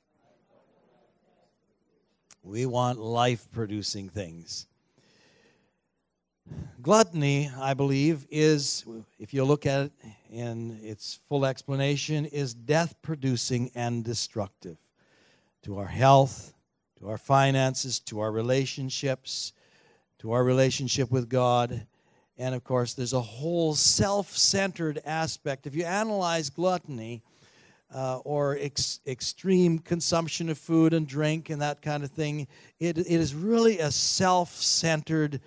We 2.43 2.67
want 2.67 2.99
life 2.99 3.49
producing 3.51 4.09
things. 4.09 4.67
Gluttony, 6.83 7.51
I 7.59 7.75
believe, 7.75 8.27
is, 8.31 8.85
if 9.19 9.33
you 9.33 9.45
look 9.45 9.65
at 9.65 9.87
it 9.87 9.93
in 10.31 10.81
its 10.83 11.21
full 11.29 11.47
explanation, 11.47 12.27
is 12.27 12.53
death 12.53 12.95
producing 13.01 13.71
and 13.75 14.05
destructive 14.05 14.77
to 15.63 15.79
our 15.79 15.87
health, 15.87 16.53
to 17.03 17.09
our 17.09 17.19
finances, 17.19 17.99
to 17.99 18.21
our 18.21 18.31
relationships, 18.31 19.53
to 20.21 20.31
our 20.31 20.45
relationship 20.45 21.11
with 21.11 21.29
God. 21.29 21.85
And 22.39 22.55
of 22.55 22.63
course, 22.63 22.95
there's 22.95 23.13
a 23.13 23.21
whole 23.21 23.75
self 23.75 24.37
centered 24.37 25.03
aspect. 25.05 25.67
If 25.67 25.75
you 25.75 25.85
analyze 25.85 26.49
gluttony 26.49 27.23
uh, 27.93 28.19
or 28.19 28.57
ex- 28.61 29.01
extreme 29.05 29.81
consumption 29.81 30.49
of 30.49 30.59
food 30.59 30.95
and 30.95 31.05
drink 31.05 31.51
and 31.51 31.61
that 31.61 31.83
kind 31.83 32.05
of 32.05 32.13
thing, 32.13 32.47
it, 32.79 32.97
it 32.99 33.07
is 33.07 33.35
really 33.35 33.81
a 33.81 33.91
self 33.91 34.55
centered 34.55 35.41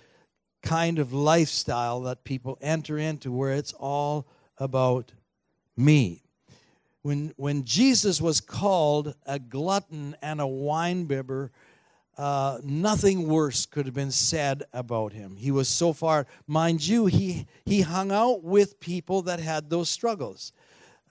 kind 0.61 0.99
of 0.99 1.13
lifestyle 1.13 2.01
that 2.01 2.25
people 2.25 2.57
enter 2.59 2.97
into 2.97 3.31
where 3.31 3.53
it's 3.53 3.71
all 3.71 4.27
about 4.57 5.13
me. 5.77 6.24
When, 7.05 7.33
when 7.35 7.65
Jesus 7.65 8.19
was 8.19 8.41
called 8.41 9.13
a 9.27 9.37
glutton 9.37 10.15
and 10.23 10.41
a 10.41 10.45
winebibber, 10.45 11.51
uh, 12.17 12.57
nothing 12.63 13.27
worse 13.27 13.67
could 13.67 13.85
have 13.85 13.93
been 13.93 14.09
said 14.09 14.63
about 14.73 15.13
him. 15.13 15.35
He 15.35 15.51
was 15.51 15.67
so 15.67 15.93
far, 15.93 16.25
mind 16.47 16.87
you, 16.87 17.05
he, 17.05 17.45
he 17.63 17.81
hung 17.81 18.11
out 18.11 18.43
with 18.43 18.79
people 18.79 19.21
that 19.21 19.39
had 19.39 19.69
those 19.69 19.87
struggles. 19.87 20.51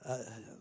Uh, 0.05 0.17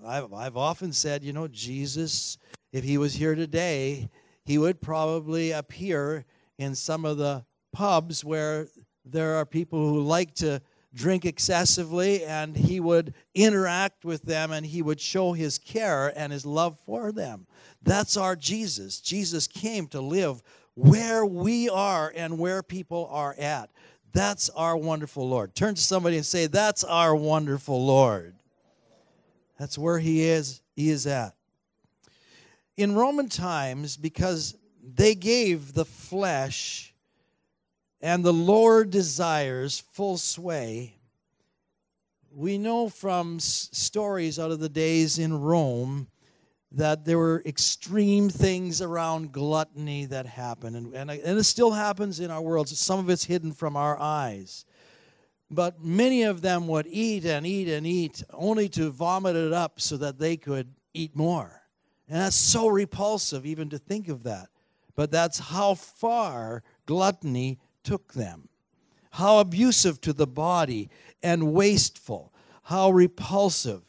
I've, 0.07 0.33
I've 0.33 0.57
often 0.57 0.93
said, 0.93 1.25
you 1.25 1.33
know, 1.33 1.49
Jesus, 1.49 2.39
if 2.73 2.85
he 2.85 2.97
was 2.97 3.13
here 3.13 3.35
today, 3.35 4.09
he 4.45 4.57
would 4.57 4.81
probably 4.81 5.51
appear 5.51 6.27
in 6.59 6.77
some 6.77 7.05
of 7.05 7.17
the 7.17 7.45
pubs 7.73 8.25
where 8.25 8.69
there 9.05 9.35
are 9.35 9.45
people 9.45 9.81
who 9.81 10.01
like 10.01 10.33
to 10.37 10.63
drink 10.95 11.25
excessively, 11.25 12.25
and 12.25 12.57
he 12.57 12.81
would 12.81 13.15
interact 13.35 14.05
with 14.05 14.23
them 14.23 14.53
and 14.53 14.65
he 14.65 14.81
would 14.81 15.01
show 15.01 15.33
his 15.33 15.59
care 15.59 16.13
and 16.17 16.33
his 16.33 16.47
love 16.47 16.79
for 16.87 17.13
them. 17.13 17.47
That's 17.83 18.17
our 18.17 18.37
Jesus. 18.37 19.01
Jesus 19.01 19.47
came 19.47 19.89
to 19.89 20.01
live 20.01 20.43
where 20.75 21.27
we 21.27 21.69
are 21.69 22.13
and 22.15 22.39
where 22.39 22.63
people 22.63 23.09
are 23.11 23.35
at. 23.39 23.71
That's 24.13 24.49
our 24.51 24.77
wonderful 24.77 25.29
Lord. 25.29 25.55
Turn 25.55 25.75
to 25.75 25.83
somebody 25.83 26.17
and 26.17 26.25
say, 26.25 26.47
That's 26.47 26.85
our 26.85 27.15
wonderful 27.17 27.85
Lord. 27.85 28.37
That's 29.59 29.77
where 29.77 29.99
he 29.99 30.23
is, 30.23 30.63
he 30.75 30.91
is 30.91 31.07
at. 31.07 31.35
In 32.77 32.95
Roman 32.95 33.29
times, 33.29 33.97
because 33.97 34.57
they 34.83 35.15
gave 35.15 35.75
the 35.75 35.85
flesh 35.85 36.94
and 38.05 38.23
the 38.23 38.35
lower 38.35 38.85
desires 38.85 39.83
full 39.93 40.19
sway. 40.19 40.95
We 42.31 42.59
know 42.59 42.91
from 42.91 43.37
s- 43.37 43.71
stories 43.73 44.39
out 44.39 44.51
of 44.51 44.61
the 44.61 44.69
days 44.69 45.19
in 45.19 45.41
Rome 45.41 46.09
that 46.73 47.07
there 47.07 47.17
were 47.17 47.43
extreme 47.47 48.29
things 48.29 48.83
around 48.83 49.33
gluttony 49.33 50.05
that 50.05 50.27
happened, 50.27 50.77
and, 50.77 50.95
and, 50.95 51.11
and 51.11 51.39
it 51.39 51.45
still 51.45 51.71
happens 51.71 52.21
in 52.21 52.31
our 52.31 52.43
world. 52.43 52.69
Some 52.69 52.99
of 52.99 53.09
it's 53.09 53.25
hidden 53.25 53.53
from 53.53 53.75
our 53.75 53.99
eyes. 53.99 54.67
But 55.51 55.83
many 55.83 56.25
of 56.25 56.43
them 56.43 56.69
would 56.69 56.87
eat 56.87 57.25
and 57.25 57.47
eat 57.47 57.69
and 57.69 57.87
eat 57.87 58.23
only 58.35 58.69
to 58.71 58.91
vomit 58.91 59.35
it 59.35 59.55
up 59.55 59.81
so 59.81 59.97
that 59.97 60.19
they 60.19 60.37
could 60.37 60.75
eat 60.93 61.17
more. 61.17 61.63
And 62.07 62.21
that's 62.21 62.37
so 62.37 62.67
repulsive 62.67 63.47
even 63.47 63.71
to 63.71 63.79
think 63.79 64.09
of 64.09 64.25
that. 64.25 64.49
But 64.95 65.11
that's 65.11 65.39
how 65.39 65.75
far 65.75 66.63
gluttony 66.85 67.59
took 67.85 68.15
them. 68.15 68.49
How 69.11 69.39
abusive 69.39 70.01
to 70.01 70.13
the 70.13 70.27
body 70.27 70.91
and 71.23 71.53
wasteful. 71.53 72.33
How 72.65 72.91
repulsive. 72.91 73.83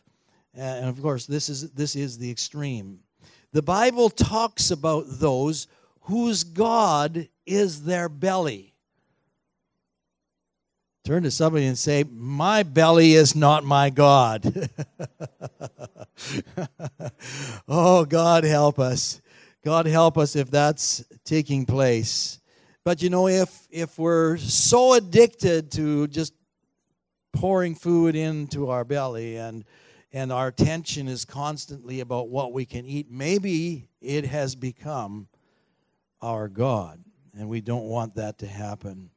And 0.53 0.87
of 0.87 1.01
course, 1.01 1.25
this 1.25 1.49
is, 1.49 1.71
this 1.71 1.95
is 1.95 2.17
the 2.17 2.29
extreme. 2.29 2.99
The 3.51 3.63
Bible 3.63 4.09
talks 4.09 4.69
about 4.69 5.05
those 5.07 5.67
whose 6.01 6.43
God 6.43 7.27
is 7.45 7.83
their 7.83 8.09
belly. 8.09 8.73
Turn 11.03 11.23
to 11.23 11.31
somebody 11.31 11.65
and 11.67 11.77
say, 11.77 12.03
My 12.03 12.63
belly 12.63 13.13
is 13.13 13.35
not 13.35 13.63
my 13.63 13.91
God. 13.91 14.71
oh, 17.67 18.05
God 18.05 18.43
help 18.43 18.79
us. 18.79 19.21
God 19.63 19.85
help 19.85 20.17
us 20.17 20.35
if 20.35 20.49
that's 20.49 21.03
taking 21.23 21.65
place. 21.65 22.39
But 22.85 23.01
you 23.01 23.09
know, 23.09 23.27
if 23.27 23.67
if 23.71 23.97
we're 23.97 24.37
so 24.37 24.93
addicted 24.93 25.71
to 25.71 26.07
just 26.07 26.33
pouring 27.33 27.73
food 27.73 28.15
into 28.15 28.69
our 28.69 28.85
belly 28.85 29.37
and 29.37 29.65
and 30.13 30.31
our 30.31 30.47
attention 30.47 31.07
is 31.07 31.25
constantly 31.25 31.99
about 31.99 32.29
what 32.29 32.53
we 32.53 32.63
can 32.63 32.85
eat, 32.85 33.09
maybe 33.09 33.89
it 34.01 34.25
has 34.27 34.55
become 34.55 35.27
our 36.21 36.47
God, 36.47 37.03
and 37.35 37.49
we 37.49 37.59
don't 37.59 37.85
want 37.85 38.15
that 38.15 38.37
to 38.39 38.47
happen. 38.47 39.09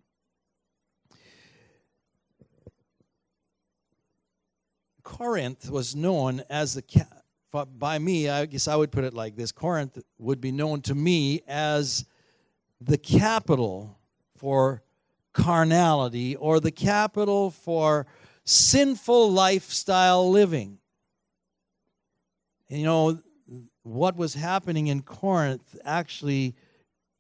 Corinth 5.02 5.70
was 5.70 5.94
known 5.94 6.42
as 6.48 6.72
the 6.72 7.06
by 7.78 7.98
me, 7.98 8.30
I 8.30 8.46
guess 8.46 8.66
I 8.66 8.76
would 8.76 8.92
put 8.92 9.04
it 9.04 9.12
like 9.12 9.36
this 9.36 9.52
Corinth 9.52 9.98
would 10.18 10.40
be 10.40 10.52
known 10.52 10.80
to 10.82 10.94
me 10.94 11.42
as 11.46 12.06
the 12.80 12.98
capital 12.98 13.98
for 14.36 14.82
carnality 15.32 16.36
or 16.36 16.60
the 16.60 16.70
capital 16.70 17.50
for 17.50 18.06
sinful 18.44 19.30
lifestyle 19.30 20.30
living. 20.30 20.78
And 22.70 22.78
you 22.80 22.86
know, 22.86 23.20
what 23.82 24.16
was 24.16 24.34
happening 24.34 24.88
in 24.88 25.02
Corinth 25.02 25.76
actually 25.84 26.54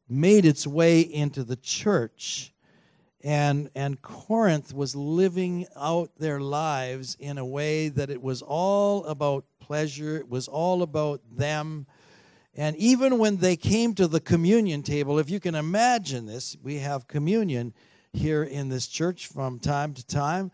made 0.08 0.44
its 0.44 0.66
way 0.66 1.00
into 1.00 1.44
the 1.44 1.56
church. 1.56 2.52
And, 3.22 3.70
and 3.74 4.00
Corinth 4.00 4.72
was 4.72 4.94
living 4.94 5.66
out 5.76 6.10
their 6.18 6.40
lives 6.40 7.16
in 7.18 7.36
a 7.36 7.44
way 7.44 7.88
that 7.88 8.10
it 8.10 8.22
was 8.22 8.42
all 8.42 9.04
about 9.04 9.44
pleasure, 9.60 10.16
it 10.16 10.28
was 10.28 10.48
all 10.48 10.82
about 10.82 11.20
them. 11.30 11.86
And 12.58 12.74
even 12.74 13.18
when 13.18 13.36
they 13.36 13.56
came 13.56 13.94
to 13.94 14.08
the 14.08 14.18
communion 14.18 14.82
table, 14.82 15.20
if 15.20 15.30
you 15.30 15.38
can 15.38 15.54
imagine 15.54 16.26
this, 16.26 16.56
we 16.60 16.78
have 16.78 17.06
communion 17.06 17.72
here 18.12 18.42
in 18.42 18.68
this 18.68 18.88
church 18.88 19.28
from 19.28 19.60
time 19.60 19.94
to 19.94 20.04
time. 20.04 20.50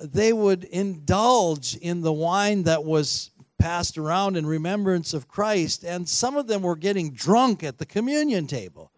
They 0.00 0.32
would 0.32 0.62
indulge 0.62 1.74
in 1.74 2.02
the 2.02 2.12
wine 2.12 2.62
that 2.62 2.84
was 2.84 3.32
passed 3.58 3.98
around 3.98 4.36
in 4.36 4.46
remembrance 4.46 5.12
of 5.12 5.26
Christ, 5.26 5.82
and 5.82 6.08
some 6.08 6.36
of 6.36 6.46
them 6.46 6.62
were 6.62 6.76
getting 6.76 7.10
drunk 7.10 7.64
at 7.64 7.78
the 7.78 7.86
communion 7.86 8.46
table. 8.46 8.92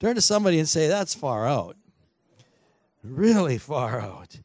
Turn 0.00 0.14
to 0.14 0.22
somebody 0.22 0.58
and 0.58 0.68
say, 0.68 0.88
That's 0.88 1.14
far 1.14 1.46
out. 1.46 1.76
Really 3.04 3.58
far 3.58 4.00
out. 4.00 4.40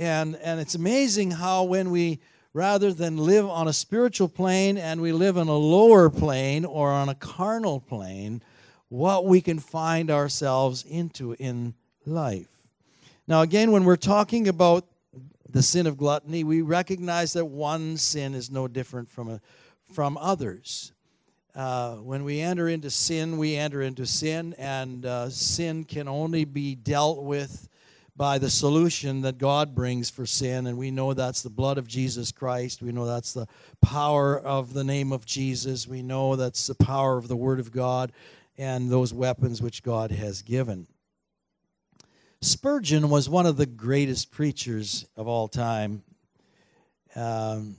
And, 0.00 0.34
and 0.34 0.58
it's 0.58 0.74
amazing 0.74 1.30
how, 1.30 1.62
when 1.62 1.92
we, 1.92 2.18
rather 2.54 2.92
than 2.92 3.16
live 3.16 3.48
on 3.48 3.68
a 3.68 3.72
spiritual 3.72 4.28
plane 4.28 4.76
and 4.76 5.00
we 5.00 5.12
live 5.12 5.38
on 5.38 5.48
a 5.48 5.56
lower 5.56 6.10
plane 6.10 6.64
or 6.64 6.90
on 6.90 7.08
a 7.08 7.14
carnal 7.14 7.80
plane, 7.80 8.42
what 8.88 9.24
we 9.24 9.40
can 9.40 9.58
find 9.58 10.10
ourselves 10.10 10.84
into 10.84 11.32
in 11.38 11.74
life. 12.04 12.48
Now, 13.26 13.40
again, 13.42 13.72
when 13.72 13.84
we're 13.84 13.96
talking 13.96 14.48
about 14.48 14.86
the 15.48 15.62
sin 15.62 15.86
of 15.86 15.96
gluttony, 15.96 16.44
we 16.44 16.62
recognize 16.62 17.32
that 17.34 17.46
one 17.46 17.96
sin 17.96 18.34
is 18.34 18.50
no 18.50 18.68
different 18.68 19.10
from, 19.10 19.30
a, 19.30 19.40
from 19.92 20.18
others. 20.18 20.92
Uh, 21.54 21.96
when 21.96 22.24
we 22.24 22.40
enter 22.40 22.68
into 22.68 22.90
sin, 22.90 23.36
we 23.36 23.56
enter 23.56 23.82
into 23.82 24.06
sin, 24.06 24.54
and 24.58 25.04
uh, 25.04 25.28
sin 25.28 25.84
can 25.84 26.08
only 26.08 26.44
be 26.44 26.74
dealt 26.74 27.22
with 27.22 27.68
by 28.14 28.38
the 28.38 28.50
solution 28.50 29.22
that 29.22 29.38
God 29.38 29.74
brings 29.74 30.10
for 30.10 30.26
sin. 30.26 30.66
And 30.66 30.76
we 30.76 30.90
know 30.90 31.14
that's 31.14 31.42
the 31.42 31.50
blood 31.50 31.78
of 31.78 31.88
Jesus 31.88 32.30
Christ. 32.30 32.82
We 32.82 32.92
know 32.92 33.06
that's 33.06 33.32
the 33.32 33.46
power 33.80 34.38
of 34.38 34.74
the 34.74 34.84
name 34.84 35.12
of 35.12 35.24
Jesus. 35.24 35.88
We 35.88 36.02
know 36.02 36.36
that's 36.36 36.66
the 36.66 36.74
power 36.74 37.16
of 37.16 37.28
the 37.28 37.36
Word 37.36 37.58
of 37.58 37.72
God 37.72 38.12
and 38.58 38.90
those 38.90 39.14
weapons 39.14 39.62
which 39.62 39.82
God 39.82 40.10
has 40.10 40.42
given. 40.42 40.86
Spurgeon 42.42 43.08
was 43.08 43.28
one 43.28 43.46
of 43.46 43.56
the 43.56 43.66
greatest 43.66 44.30
preachers 44.30 45.06
of 45.16 45.28
all 45.28 45.48
time. 45.48 46.02
Um, 47.14 47.76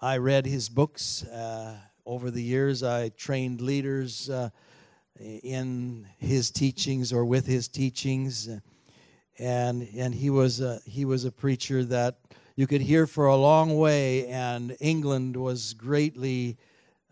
I 0.00 0.16
read 0.18 0.46
his 0.46 0.68
books 0.68 1.24
uh, 1.24 1.76
over 2.06 2.30
the 2.30 2.42
years. 2.42 2.82
I 2.82 3.10
trained 3.10 3.60
leaders 3.60 4.30
uh, 4.30 4.50
in 5.20 6.06
his 6.18 6.50
teachings 6.50 7.12
or 7.12 7.24
with 7.24 7.46
his 7.46 7.68
teachings, 7.68 8.48
and 9.38 9.88
and 9.96 10.14
he 10.14 10.30
was 10.30 10.60
a, 10.60 10.80
he 10.86 11.04
was 11.04 11.24
a 11.24 11.32
preacher 11.32 11.84
that 11.84 12.18
you 12.56 12.66
could 12.66 12.80
hear 12.80 13.06
for 13.06 13.26
a 13.26 13.36
long 13.36 13.76
way. 13.76 14.26
And 14.26 14.76
England 14.80 15.36
was 15.36 15.74
greatly 15.74 16.58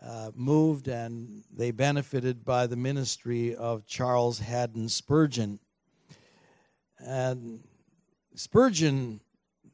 uh, 0.01 0.31
moved, 0.35 0.87
and 0.87 1.43
they 1.55 1.71
benefited 1.71 2.43
by 2.43 2.67
the 2.67 2.75
ministry 2.75 3.55
of 3.55 3.85
Charles 3.85 4.39
Haddon 4.39 4.89
Spurgeon. 4.89 5.59
And 6.99 7.63
Spurgeon, 8.35 9.21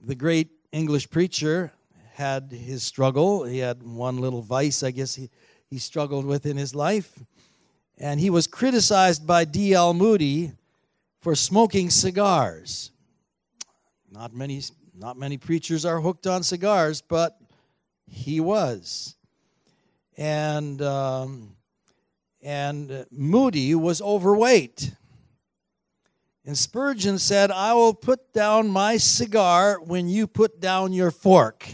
the 0.01 0.15
great 0.15 0.49
English 0.71 1.09
preacher, 1.09 1.71
had 2.13 2.51
his 2.51 2.83
struggle. 2.83 3.43
He 3.43 3.59
had 3.59 3.83
one 3.83 4.17
little 4.17 4.41
vice, 4.41 4.83
I 4.83 4.91
guess, 4.91 5.15
he, 5.15 5.29
he 5.69 5.77
struggled 5.77 6.25
with 6.25 6.45
in 6.45 6.57
his 6.57 6.73
life. 6.73 7.19
And 7.97 8.19
he 8.19 8.29
was 8.29 8.45
criticized 8.45 9.25
by 9.25 9.45
D.L. 9.45 9.93
Moody 9.93 10.51
for 11.19 11.35
smoking 11.35 11.89
cigars. 11.89 12.91
Not 14.11 14.33
many, 14.33 14.61
not 14.95 15.17
many 15.17 15.37
preachers 15.37 15.83
are 15.83 15.99
hooked 15.99 16.27
on 16.27 16.43
cigars, 16.43 17.01
but 17.01 17.39
he 18.05 18.39
was. 18.39 19.15
And, 20.15 20.81
um, 20.81 21.55
and 22.41 23.05
Moody 23.11 23.75
was 23.75 24.01
overweight. 24.01 24.91
And 26.45 26.57
Spurgeon 26.57 27.19
said, 27.19 27.51
I 27.51 27.73
will 27.73 27.93
put 27.93 28.31
down 28.31 28.69
my 28.69 28.97
cigar 28.97 29.79
when 29.81 30.07
you 30.07 30.27
put 30.27 30.61
down 30.61 30.93
your 30.93 31.11
fork. 31.11 31.67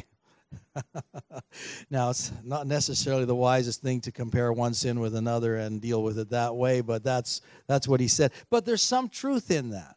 now, 1.89 2.09
it's 2.09 2.31
not 2.43 2.67
necessarily 2.67 3.25
the 3.25 3.35
wisest 3.35 3.81
thing 3.81 4.01
to 4.01 4.11
compare 4.11 4.51
one 4.51 4.73
sin 4.73 4.99
with 4.99 5.15
another 5.15 5.57
and 5.57 5.81
deal 5.81 6.03
with 6.03 6.17
it 6.17 6.29
that 6.31 6.55
way, 6.55 6.81
but 6.81 7.03
that's, 7.03 7.41
that's 7.67 7.87
what 7.87 7.99
he 7.99 8.07
said. 8.07 8.31
But 8.49 8.65
there's 8.65 8.81
some 8.81 9.09
truth 9.09 9.51
in 9.51 9.69
that. 9.71 9.95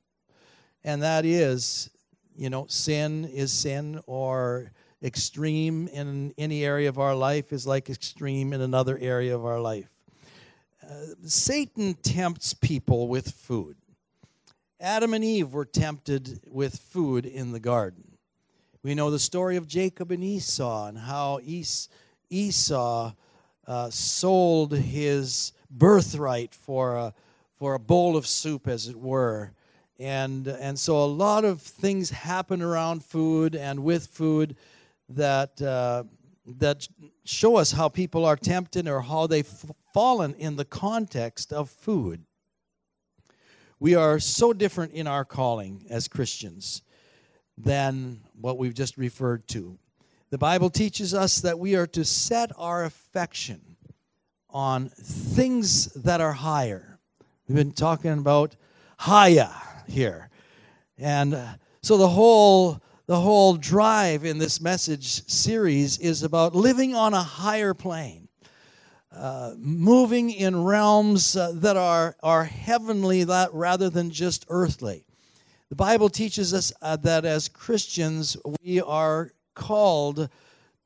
And 0.85 1.03
that 1.03 1.25
is, 1.25 1.91
you 2.37 2.51
know, 2.51 2.67
sin 2.69 3.25
is 3.25 3.53
sin, 3.53 4.01
or 4.07 4.71
extreme 5.03 5.89
in 5.89 6.35
any 6.39 6.65
area 6.65 6.89
of 6.89 6.99
our 6.99 7.15
life 7.15 7.53
is 7.53 7.67
like 7.67 7.91
extreme 7.91 8.53
in 8.53 8.61
another 8.61 8.99
area 8.99 9.35
of 9.35 9.45
our 9.45 9.61
life. 9.61 9.89
Uh, 10.83 10.95
Satan 11.25 11.95
tempts 11.95 12.55
people 12.55 13.09
with 13.09 13.31
food. 13.31 13.77
Adam 14.81 15.15
and 15.15 15.25
Eve 15.25 15.53
were 15.53 15.65
tempted 15.65 16.41
with 16.47 16.77
food 16.77 17.25
in 17.27 17.53
the 17.53 17.61
garden. 17.61 18.06
We 18.87 18.95
know 18.95 19.11
the 19.11 19.19
story 19.19 19.57
of 19.57 19.67
Jacob 19.67 20.13
and 20.13 20.23
Esau 20.23 20.87
and 20.87 20.97
how 20.97 21.41
Esau 22.31 23.13
uh, 23.67 23.91
sold 23.91 24.77
his 24.77 25.53
birthright 25.69 26.55
for 26.55 26.95
a, 26.95 27.15
for 27.57 27.75
a 27.75 27.81
bowl 27.81 28.17
of 28.17 28.29
soup, 28.29 28.69
as 28.69 28.87
it 28.87 28.95
were. 28.95 29.51
And, 29.99 30.47
and 30.47 30.79
so 30.79 31.03
a 31.03 31.05
lot 31.05 31.45
of 31.45 31.63
things 31.63 32.11
happen 32.11 32.63
around 32.63 33.05
food 33.05 33.57
and 33.57 33.83
with 33.83 34.07
food 34.07 34.55
that, 35.09 35.61
uh, 35.61 36.05
that 36.47 36.87
show 37.25 37.57
us 37.57 37.73
how 37.73 37.89
people 37.89 38.25
are 38.25 38.37
tempted 38.37 38.87
or 38.87 39.01
how 39.01 39.27
they've 39.27 39.53
fallen 39.95 40.33
in 40.35 40.55
the 40.55 40.65
context 40.65 41.53
of 41.53 41.71
food. 41.71 42.23
We 43.81 43.97
are 43.97 44.21
so 44.21 44.53
different 44.53 44.93
in 44.93 45.09
our 45.09 45.25
calling 45.25 45.87
as 45.91 46.07
Christians 46.07 46.83
than 47.59 48.21
what 48.41 48.59
we've 48.59 48.75
just 48.75 48.97
referred 48.97 49.47
to. 49.49 49.79
The 50.31 50.39
Bible 50.39 50.71
teaches 50.71 51.15
us 51.15 51.41
that 51.41 51.59
we 51.59 51.77
are 51.77 51.87
to 51.89 52.05
set 52.05 52.51
our 52.57 52.85
affection 52.85 53.77
on 54.51 54.89
things 54.89 55.87
that 55.95 56.21
are 56.21 56.33
higher. 56.33 56.99
We've 57.47 57.57
been 57.57 57.73
talking 57.73 58.13
about 58.13 58.57
higher 58.99 59.53
here. 59.87 60.31
And 60.99 61.35
uh, 61.35 61.47
so 61.83 61.97
the 61.97 62.09
whole 62.09 62.81
the 63.07 63.21
whole 63.21 63.55
drive 63.57 64.25
in 64.25 64.39
this 64.39 64.61
message 64.61 65.29
series 65.29 65.97
is 65.99 66.25
about 66.25 66.57
living 66.57 66.97
on 66.97 67.15
a 67.15 67.23
higher 67.23 67.73
plane 67.73 68.27
uh, 69.17 69.55
moving 69.57 70.31
in 70.31 70.63
realms 70.63 71.37
uh, 71.37 71.51
that 71.55 71.77
are, 71.77 72.17
are 72.23 72.45
heavenly 72.45 73.25
that, 73.25 73.53
rather 73.55 73.89
than 73.89 74.11
just 74.11 74.45
earthly. 74.51 75.06
The 75.69 75.75
Bible 75.75 76.09
teaches 76.09 76.55
us 76.55 76.73
uh, 76.81 76.95
that 76.99 77.25
as 77.25 77.49
Christians, 77.49 78.37
we 78.63 78.81
are 78.81 79.33
called 79.55 80.29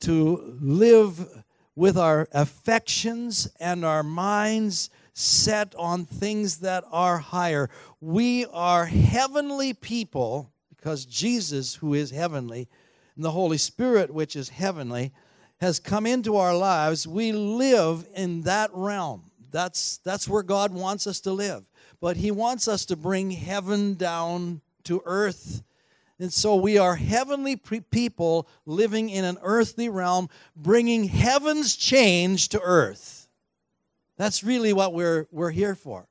to 0.00 0.56
live 0.58 1.44
with 1.76 1.98
our 1.98 2.26
affections 2.32 3.46
and 3.60 3.84
our 3.84 4.02
minds 4.02 4.88
set 5.12 5.74
on 5.74 6.06
things 6.06 6.60
that 6.60 6.84
are 6.90 7.18
higher. 7.18 7.68
We 8.00 8.46
are 8.46 8.86
heavenly 8.86 9.74
people 9.74 10.50
because 10.74 11.04
Jesus, 11.04 11.74
who 11.74 11.92
is 11.92 12.10
heavenly, 12.10 12.66
and 13.16 13.24
the 13.24 13.32
Holy 13.32 13.58
Spirit, 13.58 14.10
which 14.10 14.34
is 14.34 14.48
heavenly, 14.48 15.12
has 15.60 15.78
come 15.78 16.06
into 16.06 16.36
our 16.36 16.56
lives, 16.56 17.06
we 17.06 17.32
live 17.32 18.08
in 18.14 18.40
that 18.42 18.70
realm. 18.72 19.30
That's, 19.50 19.98
that's 19.98 20.26
where 20.26 20.42
God 20.42 20.72
wants 20.72 21.06
us 21.06 21.20
to 21.20 21.32
live. 21.32 21.64
But 22.00 22.16
He 22.16 22.30
wants 22.30 22.66
us 22.66 22.86
to 22.86 22.96
bring 22.96 23.30
heaven 23.30 23.92
down 23.92 24.62
to 24.84 25.02
earth. 25.04 25.62
And 26.18 26.32
so 26.32 26.56
we 26.56 26.76
are 26.76 26.96
heavenly 26.96 27.56
people 27.56 28.46
living 28.66 29.08
in 29.08 29.24
an 29.24 29.38
earthly 29.42 29.88
realm, 29.88 30.28
bringing 30.54 31.04
heaven's 31.04 31.76
change 31.76 32.50
to 32.50 32.60
earth. 32.60 33.28
That's 34.16 34.44
really 34.44 34.74
what 34.74 34.92
we're, 34.92 35.26
we're 35.32 35.50
here 35.50 35.74
for. 35.74 36.06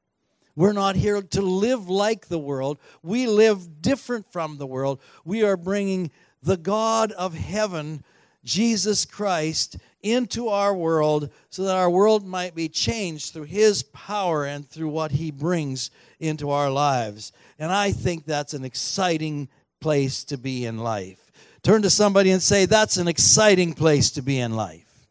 We're 0.55 0.73
not 0.73 0.95
here 0.95 1.21
to 1.21 1.41
live 1.41 1.89
like 1.89 2.27
the 2.27 2.39
world. 2.39 2.79
We 3.03 3.27
live 3.27 3.81
different 3.81 4.31
from 4.31 4.57
the 4.57 4.65
world. 4.65 4.99
We 5.23 5.43
are 5.43 5.55
bringing 5.55 6.11
the 6.41 6.57
God 6.57 7.11
of 7.11 7.33
heaven 7.33 8.03
Jesus 8.43 9.05
Christ 9.05 9.77
into 10.01 10.47
our 10.47 10.73
world 10.73 11.29
so 11.49 11.63
that 11.63 11.75
our 11.75 11.89
world 11.89 12.25
might 12.25 12.55
be 12.55 12.69
changed 12.69 13.33
through 13.33 13.43
His 13.43 13.83
power 13.83 14.45
and 14.45 14.67
through 14.67 14.89
what 14.89 15.11
He 15.11 15.31
brings 15.31 15.91
into 16.19 16.49
our 16.49 16.69
lives. 16.69 17.31
And 17.59 17.71
I 17.71 17.91
think 17.91 18.25
that's 18.25 18.53
an 18.53 18.65
exciting 18.65 19.49
place 19.79 20.23
to 20.25 20.37
be 20.37 20.65
in 20.65 20.79
life. 20.79 21.31
Turn 21.61 21.81
to 21.81 21.89
somebody 21.89 22.31
and 22.31 22.41
say, 22.41 22.65
That's 22.65 22.97
an 22.97 23.07
exciting 23.07 23.73
place 23.73 24.11
to 24.11 24.21
be 24.21 24.39
in 24.39 24.55
life. 24.55 25.07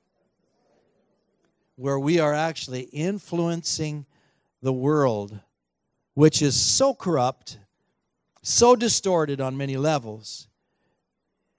Where 1.77 1.99
we 1.99 2.19
are 2.19 2.35
actually 2.35 2.83
influencing 2.83 4.07
the 4.63 4.73
world, 4.73 5.39
which 6.15 6.43
is 6.43 6.57
so 6.57 6.95
corrupt, 6.95 7.59
so 8.43 8.75
distorted 8.75 9.41
on 9.41 9.57
many 9.57 9.77
levels, 9.77 10.49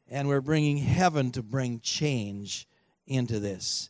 and 0.09 0.27
we're 0.27 0.41
bringing 0.41 0.77
heaven 0.77 1.31
to 1.31 1.43
bring 1.43 1.79
change 1.79 2.67
into 3.07 3.39
this. 3.39 3.89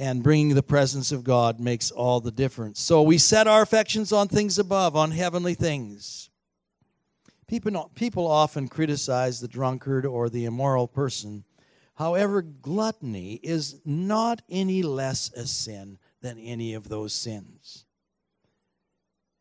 And 0.00 0.22
bringing 0.22 0.54
the 0.54 0.62
presence 0.62 1.10
of 1.10 1.24
God 1.24 1.58
makes 1.58 1.90
all 1.90 2.20
the 2.20 2.30
difference. 2.30 2.80
So 2.80 3.02
we 3.02 3.18
set 3.18 3.48
our 3.48 3.62
affections 3.62 4.12
on 4.12 4.28
things 4.28 4.56
above, 4.56 4.94
on 4.94 5.10
heavenly 5.10 5.54
things. 5.54 6.27
People, 7.48 7.90
people 7.94 8.26
often 8.26 8.68
criticize 8.68 9.40
the 9.40 9.48
drunkard 9.48 10.04
or 10.04 10.28
the 10.28 10.44
immoral 10.44 10.86
person. 10.86 11.44
However, 11.94 12.42
gluttony 12.42 13.40
is 13.42 13.80
not 13.86 14.42
any 14.50 14.82
less 14.82 15.32
a 15.32 15.46
sin 15.46 15.98
than 16.20 16.38
any 16.38 16.74
of 16.74 16.88
those 16.88 17.14
sins. 17.14 17.86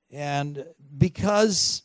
And 0.10 0.66
because 0.98 1.84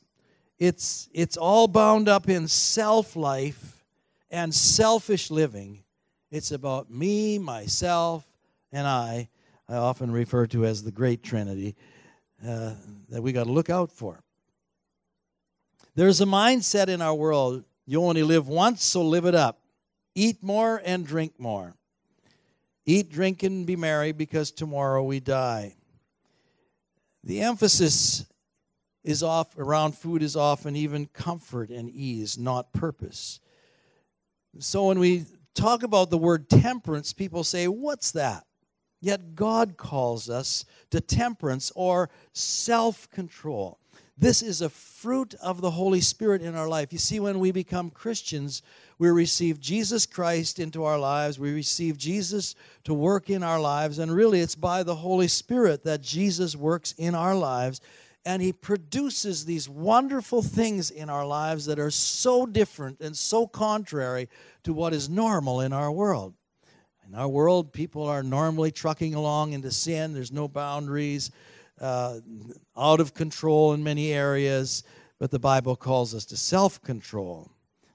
it's, 0.60 1.08
it's 1.12 1.36
all 1.36 1.66
bound 1.66 2.08
up 2.08 2.28
in 2.28 2.46
self 2.46 3.16
life 3.16 3.84
and 4.30 4.54
selfish 4.54 5.28
living, 5.28 5.82
it's 6.30 6.52
about 6.52 6.88
me, 6.88 7.36
myself, 7.38 8.24
and 8.70 8.86
I. 8.86 9.28
I 9.68 9.74
often 9.74 10.12
refer 10.12 10.46
to 10.48 10.66
as 10.66 10.84
the 10.84 10.92
Great 10.92 11.24
Trinity 11.24 11.74
uh, 12.46 12.74
that 13.08 13.22
we 13.22 13.32
got 13.32 13.44
to 13.44 13.52
look 13.52 13.70
out 13.70 13.90
for. 13.90 14.22
There's 15.94 16.20
a 16.20 16.26
mindset 16.26 16.88
in 16.88 17.02
our 17.02 17.14
world 17.14 17.64
you 17.86 18.02
only 18.02 18.22
live 18.22 18.48
once, 18.48 18.84
so 18.84 19.02
live 19.02 19.24
it 19.24 19.34
up. 19.34 19.60
Eat 20.14 20.42
more 20.42 20.80
and 20.84 21.06
drink 21.06 21.38
more. 21.38 21.74
Eat, 22.86 23.10
drink, 23.10 23.42
and 23.42 23.66
be 23.66 23.76
merry 23.76 24.12
because 24.12 24.50
tomorrow 24.50 25.02
we 25.02 25.20
die. 25.20 25.76
The 27.24 27.40
emphasis 27.40 28.24
is 29.04 29.22
off 29.22 29.56
around 29.58 29.96
food 29.96 30.22
is 30.22 30.36
often 30.36 30.76
even 30.76 31.06
comfort 31.06 31.70
and 31.70 31.90
ease, 31.90 32.38
not 32.38 32.72
purpose. 32.72 33.40
So 34.58 34.86
when 34.88 34.98
we 34.98 35.26
talk 35.54 35.82
about 35.82 36.10
the 36.10 36.18
word 36.18 36.48
temperance, 36.48 37.12
people 37.12 37.44
say, 37.44 37.68
What's 37.68 38.12
that? 38.12 38.44
Yet 39.00 39.34
God 39.34 39.76
calls 39.76 40.30
us 40.30 40.64
to 40.90 41.00
temperance 41.00 41.72
or 41.74 42.10
self 42.32 43.10
control. 43.10 43.78
This 44.22 44.40
is 44.40 44.62
a 44.62 44.68
fruit 44.68 45.34
of 45.42 45.60
the 45.60 45.72
Holy 45.72 46.00
Spirit 46.00 46.42
in 46.42 46.54
our 46.54 46.68
life. 46.68 46.92
You 46.92 46.98
see, 47.00 47.18
when 47.18 47.40
we 47.40 47.50
become 47.50 47.90
Christians, 47.90 48.62
we 48.96 49.10
receive 49.10 49.58
Jesus 49.58 50.06
Christ 50.06 50.60
into 50.60 50.84
our 50.84 50.96
lives. 50.96 51.40
We 51.40 51.52
receive 51.52 51.98
Jesus 51.98 52.54
to 52.84 52.94
work 52.94 53.30
in 53.30 53.42
our 53.42 53.58
lives. 53.58 53.98
And 53.98 54.14
really, 54.14 54.38
it's 54.38 54.54
by 54.54 54.84
the 54.84 54.94
Holy 54.94 55.26
Spirit 55.26 55.82
that 55.82 56.02
Jesus 56.02 56.54
works 56.54 56.94
in 56.98 57.16
our 57.16 57.34
lives. 57.34 57.80
And 58.24 58.40
He 58.40 58.52
produces 58.52 59.44
these 59.44 59.68
wonderful 59.68 60.40
things 60.40 60.92
in 60.92 61.10
our 61.10 61.26
lives 61.26 61.66
that 61.66 61.80
are 61.80 61.90
so 61.90 62.46
different 62.46 63.00
and 63.00 63.16
so 63.16 63.48
contrary 63.48 64.28
to 64.62 64.72
what 64.72 64.94
is 64.94 65.08
normal 65.08 65.62
in 65.62 65.72
our 65.72 65.90
world. 65.90 66.32
In 67.08 67.16
our 67.16 67.26
world, 67.28 67.72
people 67.72 68.04
are 68.04 68.22
normally 68.22 68.70
trucking 68.70 69.16
along 69.16 69.52
into 69.52 69.72
sin, 69.72 70.12
there's 70.12 70.30
no 70.30 70.46
boundaries 70.46 71.32
uh, 71.82 72.20
out 72.76 73.00
of 73.00 73.12
control 73.12 73.74
in 73.74 73.82
many 73.82 74.12
areas, 74.12 74.84
but 75.18 75.30
the 75.30 75.38
Bible 75.38 75.76
calls 75.76 76.14
us 76.14 76.24
to 76.26 76.36
self 76.36 76.80
control. 76.82 77.50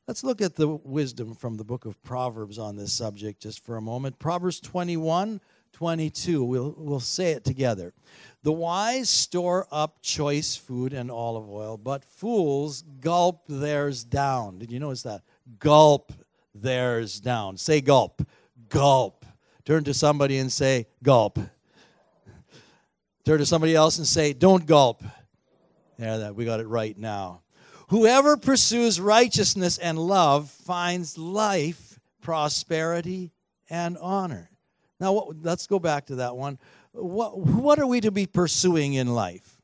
Let's 0.08 0.24
look 0.24 0.42
at 0.42 0.56
the 0.56 0.68
wisdom 0.68 1.34
from 1.34 1.58
the 1.58 1.66
book 1.66 1.86
of 1.86 2.02
Proverbs 2.04 2.60
on 2.60 2.76
this 2.76 2.94
subject 2.94 3.42
just 3.42 3.66
for 3.66 3.78
a 3.78 3.82
moment. 3.82 4.20
Proverbs 4.20 4.60
21 4.60 5.42
22. 5.74 6.44
We'll, 6.44 6.74
we'll 6.76 7.00
say 7.00 7.32
it 7.32 7.44
together. 7.44 7.94
The 8.42 8.52
wise 8.52 9.10
store 9.10 9.68
up 9.72 10.02
choice 10.02 10.56
food 10.56 10.92
and 10.92 11.12
olive 11.12 11.50
oil, 11.50 11.78
but 11.78 12.04
fools 12.04 12.84
gulp 13.00 13.44
theirs 13.48 14.04
down. 14.04 14.58
Did 14.58 14.72
you 14.72 14.80
notice 14.80 15.04
that? 15.04 15.22
Gulp 15.60 16.14
theirs 16.56 17.20
down. 17.20 17.58
Say 17.58 17.82
gulp. 17.82 18.28
Gulp. 18.70 19.24
Turn 19.66 19.84
to 19.84 19.94
somebody 19.94 20.40
and 20.40 20.52
say 20.52 20.88
gulp. 21.04 21.38
Turn 23.28 23.40
to 23.40 23.46
somebody 23.46 23.76
else 23.76 23.98
and 23.98 24.08
say, 24.08 24.32
Don't 24.32 24.66
gulp. 24.66 25.04
Yeah, 26.00 26.16
that 26.16 26.36
we 26.38 26.46
got 26.46 26.62
it 26.62 26.68
right 26.68 26.98
now. 26.98 27.42
Whoever 27.90 28.38
pursues 28.38 29.02
righteousness 29.02 29.78
and 29.78 30.00
love 30.00 30.50
finds 30.50 31.18
life, 31.18 32.00
prosperity, 32.22 33.34
and 33.70 33.98
honor. 33.98 34.50
Now, 35.02 35.12
what, 35.12 35.42
let's 35.42 35.68
go 35.68 35.78
back 35.78 36.06
to 36.06 36.16
that 36.16 36.38
one. 36.38 36.58
What, 36.94 37.38
what 37.38 37.80
are 37.80 37.86
we 37.86 38.00
to 38.00 38.12
be 38.12 38.28
pursuing 38.28 38.94
in 38.94 39.14
life? 39.14 39.60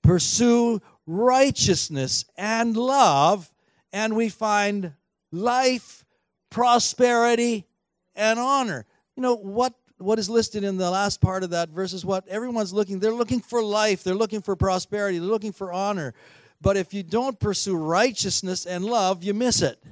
Pursue 0.00 0.80
righteousness 1.08 2.24
and 2.36 2.76
love, 2.76 3.52
and 3.92 4.14
we 4.14 4.28
find 4.28 4.92
life, 5.32 6.04
prosperity, 6.50 7.66
and 8.14 8.38
honor. 8.38 8.86
You 9.16 9.24
know, 9.24 9.34
what 9.34 9.74
what 9.98 10.18
is 10.18 10.28
listed 10.28 10.64
in 10.64 10.76
the 10.76 10.90
last 10.90 11.20
part 11.20 11.42
of 11.42 11.50
that 11.50 11.68
verse 11.70 11.92
is 11.92 12.04
what 12.04 12.26
everyone's 12.28 12.72
looking 12.72 12.98
they're 12.98 13.12
looking 13.12 13.40
for 13.40 13.62
life 13.62 14.02
they're 14.02 14.14
looking 14.14 14.42
for 14.42 14.56
prosperity 14.56 15.18
they're 15.18 15.28
looking 15.28 15.52
for 15.52 15.72
honor. 15.72 16.14
But 16.60 16.76
if 16.76 16.94
you 16.94 17.02
don't 17.02 17.38
pursue 17.38 17.76
righteousness 17.76 18.66
and 18.66 18.84
love 18.84 19.22
you 19.22 19.34
miss 19.34 19.62
it. 19.62 19.82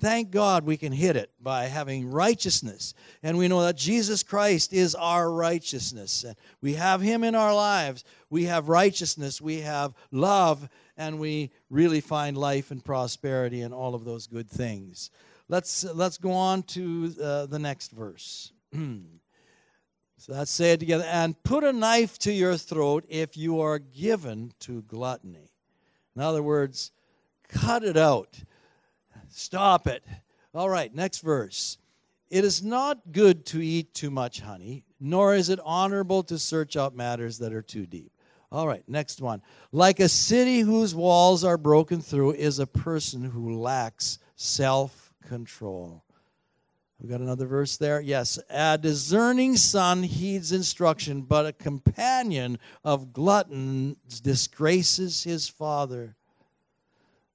Thank 0.00 0.30
god 0.30 0.64
we 0.64 0.76
can 0.76 0.92
hit 0.92 1.16
it 1.16 1.30
by 1.40 1.64
having 1.64 2.10
righteousness. 2.10 2.94
And 3.22 3.38
we 3.38 3.48
know 3.48 3.62
that 3.62 3.76
jesus 3.76 4.22
christ 4.22 4.72
is 4.72 4.94
our 4.94 5.30
righteousness. 5.30 6.24
And 6.24 6.36
we 6.60 6.74
have 6.74 7.00
him 7.00 7.24
in 7.24 7.34
our 7.34 7.54
lives. 7.54 8.04
We 8.30 8.44
have 8.44 8.68
righteousness 8.68 9.40
we 9.40 9.60
have 9.60 9.94
love 10.12 10.68
and 10.96 11.18
we 11.18 11.50
really 11.70 12.00
find 12.00 12.36
life 12.36 12.70
and 12.70 12.84
prosperity 12.84 13.62
and 13.62 13.72
all 13.72 13.94
of 13.94 14.04
those 14.04 14.26
good 14.26 14.50
things. 14.50 15.10
Let's 15.48 15.82
let's 15.84 16.18
go 16.18 16.32
on 16.32 16.62
to 16.64 17.14
uh, 17.22 17.46
the 17.46 17.58
next 17.58 17.92
verse 17.92 18.52
so 18.72 20.32
let's 20.32 20.50
say 20.50 20.72
it 20.72 20.80
together. 20.80 21.04
And 21.04 21.40
put 21.42 21.64
a 21.64 21.72
knife 21.72 22.18
to 22.20 22.32
your 22.32 22.56
throat 22.56 23.04
if 23.08 23.36
you 23.36 23.60
are 23.60 23.78
given 23.78 24.52
to 24.60 24.82
gluttony. 24.82 25.50
In 26.14 26.22
other 26.22 26.42
words, 26.42 26.90
cut 27.48 27.84
it 27.84 27.96
out. 27.96 28.38
Stop 29.28 29.86
it. 29.86 30.04
All 30.54 30.68
right, 30.68 30.94
next 30.94 31.20
verse. 31.20 31.78
It 32.30 32.44
is 32.44 32.62
not 32.62 33.12
good 33.12 33.46
to 33.46 33.62
eat 33.62 33.94
too 33.94 34.10
much 34.10 34.40
honey, 34.40 34.84
nor 35.00 35.34
is 35.34 35.48
it 35.48 35.60
honorable 35.64 36.22
to 36.24 36.38
search 36.38 36.76
out 36.76 36.94
matters 36.94 37.38
that 37.38 37.54
are 37.54 37.62
too 37.62 37.86
deep. 37.86 38.12
All 38.50 38.66
right, 38.66 38.82
next 38.88 39.20
one. 39.20 39.42
Like 39.72 40.00
a 40.00 40.08
city 40.08 40.60
whose 40.60 40.94
walls 40.94 41.44
are 41.44 41.58
broken 41.58 42.00
through 42.00 42.32
is 42.32 42.58
a 42.58 42.66
person 42.66 43.22
who 43.22 43.58
lacks 43.58 44.18
self 44.36 45.12
control. 45.26 46.04
We 47.00 47.08
got 47.08 47.20
another 47.20 47.46
verse 47.46 47.76
there. 47.76 48.00
Yes. 48.00 48.40
A 48.50 48.76
discerning 48.76 49.56
son 49.56 50.02
heeds 50.02 50.50
instruction, 50.50 51.22
but 51.22 51.46
a 51.46 51.52
companion 51.52 52.58
of 52.82 53.12
gluttons 53.12 54.20
disgraces 54.20 55.22
his 55.22 55.48
father. 55.48 56.16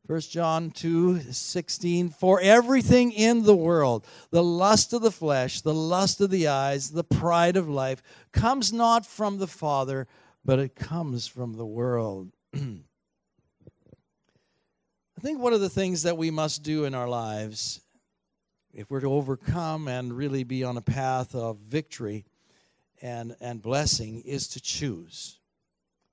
1 0.05 0.19
John 0.21 0.69
2 0.69 1.21
16. 1.31 2.09
For 2.09 2.41
everything 2.41 3.13
in 3.13 3.43
the 3.43 3.55
world, 3.55 4.05
the 4.31 4.43
lust 4.43 4.91
of 4.91 5.01
the 5.01 5.11
flesh, 5.11 5.61
the 5.61 5.73
lust 5.73 6.19
of 6.19 6.29
the 6.29 6.49
eyes, 6.49 6.91
the 6.91 7.05
pride 7.05 7.55
of 7.55 7.69
life, 7.69 8.03
comes 8.33 8.73
not 8.73 9.05
from 9.05 9.37
the 9.37 9.47
Father, 9.47 10.07
but 10.43 10.59
it 10.59 10.75
comes 10.75 11.25
from 11.25 11.53
the 11.53 11.65
world. 11.65 12.33
I 12.53 12.59
think 15.21 15.39
one 15.39 15.53
of 15.53 15.61
the 15.61 15.69
things 15.69 16.03
that 16.03 16.17
we 16.17 16.29
must 16.31 16.63
do 16.63 16.83
in 16.83 16.93
our 16.93 17.07
lives 17.07 17.79
if 18.73 18.89
we're 18.89 19.01
to 19.01 19.11
overcome 19.11 19.87
and 19.87 20.15
really 20.15 20.43
be 20.43 20.63
on 20.63 20.77
a 20.77 20.81
path 20.81 21.35
of 21.35 21.57
victory 21.57 22.25
and, 23.01 23.35
and 23.39 23.61
blessing, 23.61 24.21
is 24.21 24.47
to 24.49 24.61
choose. 24.61 25.39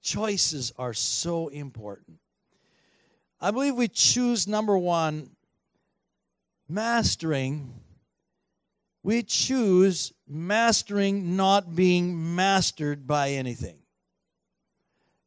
Choices 0.03 0.73
are 0.77 0.93
so 0.93 1.49
important. 1.49 2.19
I 3.41 3.51
believe 3.51 3.77
we 3.77 3.89
choose 3.89 4.47
number 4.47 4.77
one, 4.77 5.31
mastering. 6.69 7.73
We 9.03 9.23
choose 9.23 10.13
mastering 10.29 11.37
not 11.37 11.75
being 11.75 12.35
mastered 12.35 13.07
by 13.07 13.31
anything. 13.31 13.79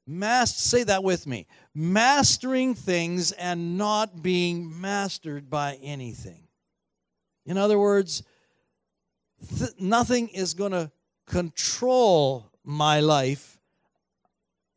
Mast, 0.06 0.60
say 0.60 0.84
that 0.84 1.04
with 1.04 1.26
me. 1.26 1.48
Mastering 1.74 2.76
things 2.76 3.32
and 3.32 3.78
not 3.78 4.22
being 4.22 4.80
mastered 4.80 5.50
by 5.50 5.80
anything. 5.82 6.43
In 7.46 7.58
other 7.58 7.78
words, 7.78 8.24
th- 9.58 9.72
nothing 9.80 10.30
is 10.30 10.54
going 10.54 10.72
to 10.72 10.92
control 11.26 12.52
my 12.64 13.00
life 13.00 13.60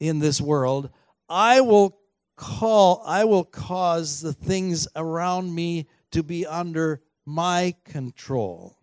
in 0.00 0.18
this 0.18 0.40
world. 0.40 0.90
I 1.28 1.60
will 1.60 1.98
call 2.36 3.02
I 3.06 3.24
will 3.24 3.44
cause 3.44 4.20
the 4.20 4.32
things 4.32 4.86
around 4.94 5.54
me 5.54 5.86
to 6.10 6.22
be 6.22 6.46
under 6.46 7.02
my 7.24 7.74
control. 7.84 8.78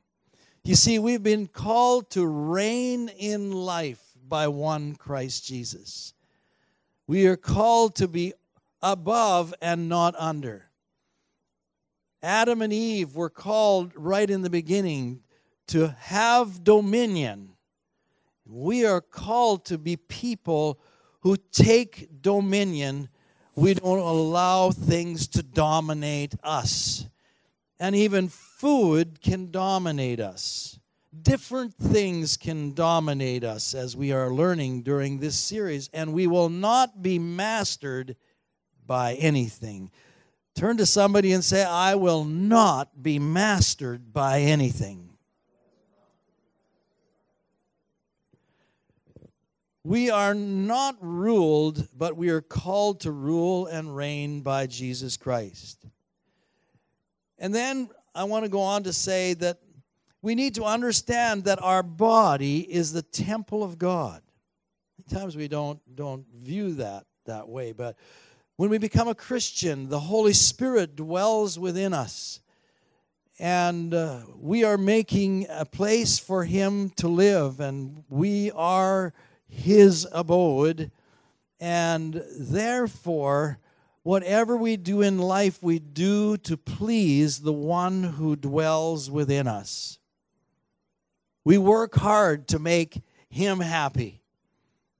You 0.63 0.75
see, 0.75 0.97
we've 0.97 1.23
been 1.23 1.47
called 1.47 2.09
to 2.11 2.25
reign 2.25 3.09
in 3.09 3.51
life 3.51 4.01
by 4.27 4.47
one 4.47 4.95
Christ 4.95 5.45
Jesus. 5.45 6.13
We 7.05 7.27
are 7.27 7.35
called 7.35 7.95
to 7.95 8.07
be 8.07 8.33
above 8.81 9.53
and 9.61 9.89
not 9.89 10.15
under. 10.17 10.69
Adam 12.23 12.61
and 12.61 12.71
Eve 12.71 13.15
were 13.15 13.29
called 13.29 13.91
right 13.95 14.29
in 14.29 14.41
the 14.41 14.49
beginning 14.49 15.19
to 15.67 15.89
have 15.99 16.63
dominion. 16.63 17.49
We 18.45 18.85
are 18.85 19.01
called 19.01 19.65
to 19.65 19.77
be 19.77 19.97
people 19.97 20.79
who 21.19 21.35
take 21.51 22.21
dominion. 22.21 23.09
We 23.55 23.73
don't 23.73 23.99
allow 23.99 24.71
things 24.71 25.27
to 25.29 25.43
dominate 25.43 26.35
us. 26.43 27.05
And 27.77 27.93
even 27.93 28.29
food 28.29 29.19
can 29.21 29.51
dominate 29.51 30.21
us. 30.21 30.79
Different 31.21 31.75
things 31.75 32.37
can 32.37 32.73
dominate 32.73 33.43
us 33.43 33.75
as 33.75 33.97
we 33.97 34.13
are 34.13 34.31
learning 34.31 34.83
during 34.83 35.19
this 35.19 35.37
series, 35.37 35.89
and 35.93 36.13
we 36.13 36.25
will 36.25 36.49
not 36.49 37.03
be 37.03 37.19
mastered 37.19 38.15
by 38.85 39.15
anything. 39.15 39.91
Turn 40.55 40.77
to 40.77 40.85
somebody 40.85 41.33
and 41.33 41.43
say, 41.43 41.63
I 41.63 41.95
will 41.95 42.23
not 42.25 43.01
be 43.01 43.17
mastered 43.17 44.13
by 44.13 44.41
anything. 44.41 45.09
We 49.83 50.09
are 50.09 50.33
not 50.33 50.95
ruled, 51.01 51.87
but 51.97 52.15
we 52.15 52.29
are 52.29 52.39
called 52.39 53.01
to 53.01 53.11
rule 53.11 53.67
and 53.67 53.95
reign 53.95 54.41
by 54.41 54.67
Jesus 54.67 55.17
Christ. 55.17 55.85
And 57.37 57.53
then 57.53 57.89
I 58.15 58.23
want 58.23 58.45
to 58.45 58.49
go 58.49 58.61
on 58.61 58.83
to 58.83 58.93
say 58.93 59.33
that 59.35 59.59
we 60.21 60.35
need 60.35 60.55
to 60.55 60.63
understand 60.63 61.43
that 61.45 61.61
our 61.61 61.83
body 61.83 62.59
is 62.59 62.93
the 62.93 63.01
temple 63.01 63.61
of 63.61 63.77
God. 63.77 64.21
Sometimes 65.09 65.35
we 65.35 65.49
don't 65.49 65.79
don't 65.95 66.25
view 66.33 66.75
that 66.75 67.05
that 67.25 67.49
way, 67.49 67.73
but 67.73 67.97
when 68.55 68.69
we 68.69 68.77
become 68.77 69.07
a 69.07 69.15
Christian, 69.15 69.89
the 69.89 69.99
Holy 69.99 70.33
Spirit 70.33 70.95
dwells 70.95 71.57
within 71.57 71.93
us. 71.93 72.39
And 73.39 73.93
uh, 73.93 74.21
we 74.37 74.63
are 74.63 74.77
making 74.77 75.47
a 75.49 75.65
place 75.65 76.19
for 76.19 76.43
Him 76.43 76.91
to 76.97 77.07
live, 77.07 77.59
and 77.59 78.03
we 78.09 78.51
are 78.51 79.13
His 79.47 80.07
abode. 80.11 80.91
And 81.59 82.23
therefore, 82.37 83.57
whatever 84.03 84.55
we 84.55 84.77
do 84.77 85.01
in 85.01 85.17
life, 85.17 85.63
we 85.63 85.79
do 85.79 86.37
to 86.37 86.55
please 86.55 87.39
the 87.39 87.53
one 87.53 88.03
who 88.03 88.35
dwells 88.35 89.09
within 89.09 89.47
us. 89.47 89.97
We 91.43 91.57
work 91.57 91.95
hard 91.95 92.47
to 92.49 92.59
make 92.59 93.01
Him 93.29 93.61
happy 93.61 94.21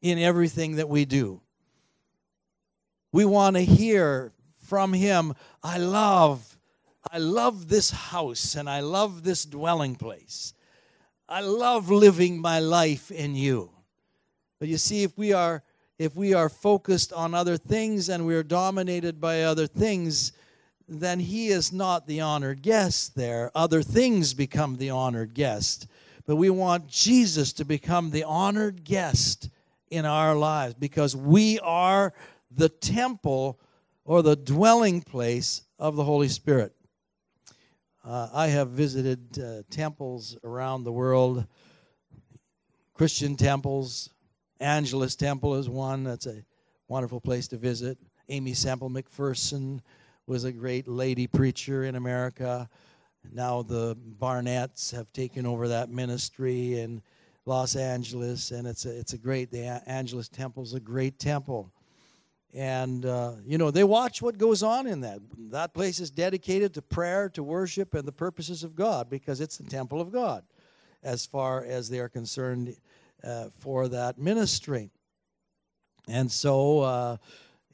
in 0.01 0.17
everything 0.17 0.77
that 0.77 0.89
we 0.89 1.05
do. 1.05 1.41
We 3.13 3.25
want 3.25 3.55
to 3.55 3.63
hear 3.63 4.33
from 4.57 4.91
him, 4.91 5.35
I 5.61 5.77
love, 5.77 6.57
I 7.09 7.19
love 7.19 7.69
this 7.69 7.91
house 7.91 8.55
and 8.55 8.67
I 8.67 8.79
love 8.79 9.23
this 9.23 9.45
dwelling 9.45 9.95
place. 9.95 10.53
I 11.29 11.41
love 11.41 11.91
living 11.91 12.41
my 12.41 12.59
life 12.59 13.11
in 13.11 13.35
you. 13.35 13.69
But 14.59 14.67
you 14.67 14.77
see, 14.77 15.03
if 15.03 15.17
we 15.17 15.31
are 15.31 15.63
if 15.99 16.15
we 16.15 16.33
are 16.33 16.49
focused 16.49 17.13
on 17.13 17.35
other 17.35 17.55
things 17.55 18.09
and 18.09 18.25
we 18.25 18.35
are 18.35 18.43
dominated 18.43 19.21
by 19.21 19.43
other 19.43 19.67
things, 19.67 20.33
then 20.87 21.19
he 21.19 21.49
is 21.49 21.71
not 21.71 22.07
the 22.07 22.19
honored 22.19 22.63
guest 22.63 23.15
there. 23.15 23.51
Other 23.53 23.83
things 23.83 24.33
become 24.33 24.77
the 24.77 24.89
honored 24.89 25.35
guest. 25.35 25.87
But 26.25 26.37
we 26.37 26.49
want 26.49 26.87
Jesus 26.87 27.53
to 27.53 27.65
become 27.65 28.09
the 28.09 28.23
honored 28.23 28.83
guest 28.83 29.49
in 29.91 30.05
our 30.05 30.35
lives 30.35 30.73
because 30.73 31.15
we 31.15 31.59
are 31.59 32.13
the 32.55 32.69
temple 32.69 33.59
or 34.05 34.21
the 34.21 34.35
dwelling 34.35 35.01
place 35.01 35.63
of 35.79 35.95
the 35.95 36.03
Holy 36.03 36.27
Spirit. 36.27 36.73
Uh, 38.03 38.29
I 38.33 38.47
have 38.47 38.69
visited 38.69 39.39
uh, 39.39 39.63
temples 39.69 40.37
around 40.43 40.83
the 40.83 40.91
world, 40.91 41.45
Christian 42.93 43.35
temples. 43.35 44.09
Angelus 44.59 45.15
Temple 45.15 45.55
is 45.55 45.69
one. 45.69 46.03
That's 46.03 46.25
a 46.25 46.43
wonderful 46.87 47.21
place 47.21 47.47
to 47.49 47.57
visit. 47.57 47.97
Aimee 48.29 48.53
Semple 48.53 48.89
McPherson 48.89 49.79
was 50.27 50.43
a 50.43 50.51
great 50.51 50.87
lady 50.87 51.27
preacher 51.27 51.85
in 51.85 51.95
America. 51.95 52.69
Now 53.31 53.61
the 53.61 53.95
Barnetts 53.95 54.91
have 54.93 55.11
taken 55.13 55.45
over 55.45 55.69
that 55.69 55.89
ministry 55.89 56.79
in 56.79 57.01
Los 57.45 57.75
Angeles, 57.75 58.51
and 58.51 58.67
it's 58.67 58.85
a, 58.85 58.97
it's 58.97 59.13
a 59.13 59.17
great, 59.17 59.51
the 59.51 59.81
Angelus 59.85 60.29
Temple 60.29 60.63
is 60.63 60.73
a 60.73 60.79
great 60.79 61.19
temple 61.19 61.72
and 62.53 63.05
uh, 63.05 63.33
you 63.45 63.57
know 63.57 63.71
they 63.71 63.83
watch 63.83 64.21
what 64.21 64.37
goes 64.37 64.61
on 64.63 64.87
in 64.87 65.01
that. 65.01 65.19
That 65.51 65.73
place 65.73 65.99
is 65.99 66.11
dedicated 66.11 66.73
to 66.75 66.81
prayer 66.81 67.29
to 67.29 67.43
worship 67.43 67.93
and 67.93 68.07
the 68.07 68.11
purposes 68.11 68.63
of 68.63 68.75
god 68.75 69.09
because 69.09 69.41
it's 69.41 69.57
the 69.57 69.63
temple 69.63 69.99
of 69.99 70.11
god 70.11 70.43
as 71.03 71.25
far 71.25 71.65
as 71.65 71.89
they 71.89 71.99
are 71.99 72.09
concerned 72.09 72.75
uh, 73.23 73.49
for 73.59 73.87
that 73.89 74.17
ministry. 74.17 74.89
And 76.07 76.31
so 76.31 76.81
uh, 76.81 77.17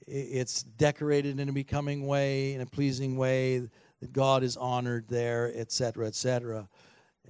it's 0.08 0.64
decorated 0.64 1.40
in 1.40 1.50
a 1.50 1.54
becoming 1.54 2.08
way 2.08 2.54
in 2.54 2.62
a 2.62 2.66
pleasing 2.66 3.16
way 3.16 3.60
that 4.00 4.14
god 4.14 4.44
is 4.44 4.58
honored 4.58 5.06
there 5.08 5.52
etc 5.56 6.08
etc 6.08 6.68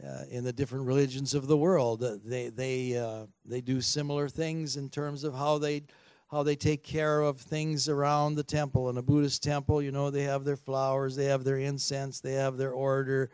uh, 0.01 0.23
in 0.29 0.45
the 0.45 0.53
different 0.53 0.85
religions 0.85 1.33
of 1.33 1.47
the 1.47 1.57
world 1.57 2.01
they 2.23 2.47
they 2.49 2.97
uh, 2.97 3.25
they 3.45 3.59
do 3.59 3.81
similar 3.81 4.29
things 4.29 4.77
in 4.77 4.89
terms 4.89 5.25
of 5.25 5.33
how 5.33 5.57
they 5.57 5.83
how 6.31 6.43
they 6.43 6.55
take 6.55 6.83
care 6.83 7.21
of 7.21 7.39
things 7.39 7.89
around 7.89 8.35
the 8.35 8.43
temple. 8.43 8.89
In 8.89 8.97
a 8.97 9.01
Buddhist 9.01 9.41
temple, 9.41 9.81
you 9.81 9.91
know, 9.91 10.11
they 10.11 10.23
have 10.23 10.43
their 10.43 10.55
flowers, 10.55 11.15
they 11.15 11.25
have 11.25 11.43
their 11.43 11.57
incense, 11.57 12.19
they 12.19 12.33
have 12.33 12.57
their 12.57 12.71
order, 12.71 13.31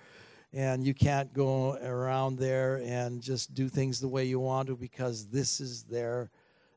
and 0.53 0.85
you 0.85 0.93
can't 0.93 1.33
go 1.33 1.75
around 1.83 2.37
there 2.37 2.77
and 2.85 3.21
just 3.21 3.53
do 3.53 3.67
things 3.67 3.99
the 3.99 4.07
way 4.07 4.23
you 4.23 4.39
want 4.39 4.67
to 4.69 4.77
because 4.77 5.27
this 5.27 5.59
is 5.59 5.83
their 5.83 6.31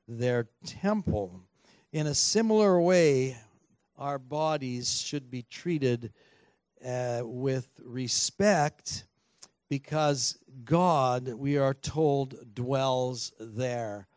their 0.08 0.48
temple. 0.64 1.40
In 1.92 2.08
a 2.08 2.14
similar 2.14 2.80
way, 2.80 3.36
our 3.96 4.18
bodies 4.18 5.00
should 5.00 5.30
be 5.30 5.42
treated 5.42 6.12
uh, 6.84 7.20
with 7.22 7.68
respect 7.84 9.04
because 9.68 10.38
God, 10.64 11.28
we 11.28 11.58
are 11.58 11.74
told, 11.74 12.54
dwells 12.54 13.32
there. 13.38 14.07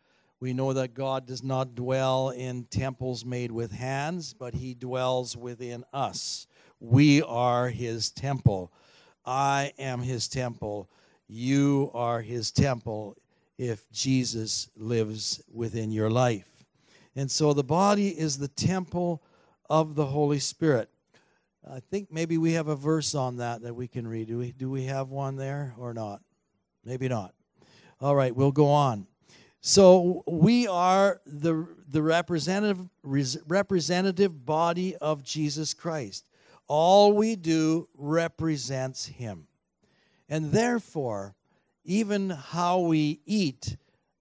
We 0.42 0.54
know 0.54 0.72
that 0.72 0.94
God 0.94 1.24
does 1.24 1.44
not 1.44 1.76
dwell 1.76 2.30
in 2.30 2.64
temples 2.64 3.24
made 3.24 3.52
with 3.52 3.70
hands, 3.70 4.34
but 4.34 4.54
he 4.54 4.74
dwells 4.74 5.36
within 5.36 5.84
us. 5.92 6.48
We 6.80 7.22
are 7.22 7.68
his 7.68 8.10
temple. 8.10 8.72
I 9.24 9.72
am 9.78 10.02
his 10.02 10.26
temple. 10.26 10.90
You 11.28 11.92
are 11.94 12.22
his 12.22 12.50
temple 12.50 13.16
if 13.56 13.88
Jesus 13.92 14.68
lives 14.76 15.40
within 15.48 15.92
your 15.92 16.10
life. 16.10 16.64
And 17.14 17.30
so 17.30 17.52
the 17.52 17.62
body 17.62 18.08
is 18.08 18.38
the 18.38 18.48
temple 18.48 19.22
of 19.70 19.94
the 19.94 20.06
Holy 20.06 20.40
Spirit. 20.40 20.90
I 21.70 21.78
think 21.78 22.10
maybe 22.10 22.36
we 22.36 22.54
have 22.54 22.66
a 22.66 22.74
verse 22.74 23.14
on 23.14 23.36
that 23.36 23.62
that 23.62 23.76
we 23.76 23.86
can 23.86 24.08
read. 24.08 24.26
Do 24.26 24.38
we, 24.38 24.50
do 24.50 24.68
we 24.68 24.86
have 24.86 25.08
one 25.08 25.36
there 25.36 25.72
or 25.78 25.94
not? 25.94 26.20
Maybe 26.84 27.06
not. 27.08 27.32
All 28.00 28.16
right, 28.16 28.34
we'll 28.34 28.50
go 28.50 28.70
on. 28.70 29.06
So 29.64 30.24
we 30.26 30.66
are 30.66 31.20
the, 31.24 31.68
the 31.86 32.02
representative, 32.02 32.88
representative 33.04 34.44
body 34.44 34.96
of 34.96 35.22
Jesus 35.22 35.72
Christ. 35.72 36.26
All 36.66 37.12
we 37.12 37.36
do 37.36 37.88
represents 37.94 39.06
him. 39.06 39.46
And 40.28 40.50
therefore, 40.50 41.36
even 41.84 42.30
how 42.30 42.80
we 42.80 43.20
eat 43.24 43.76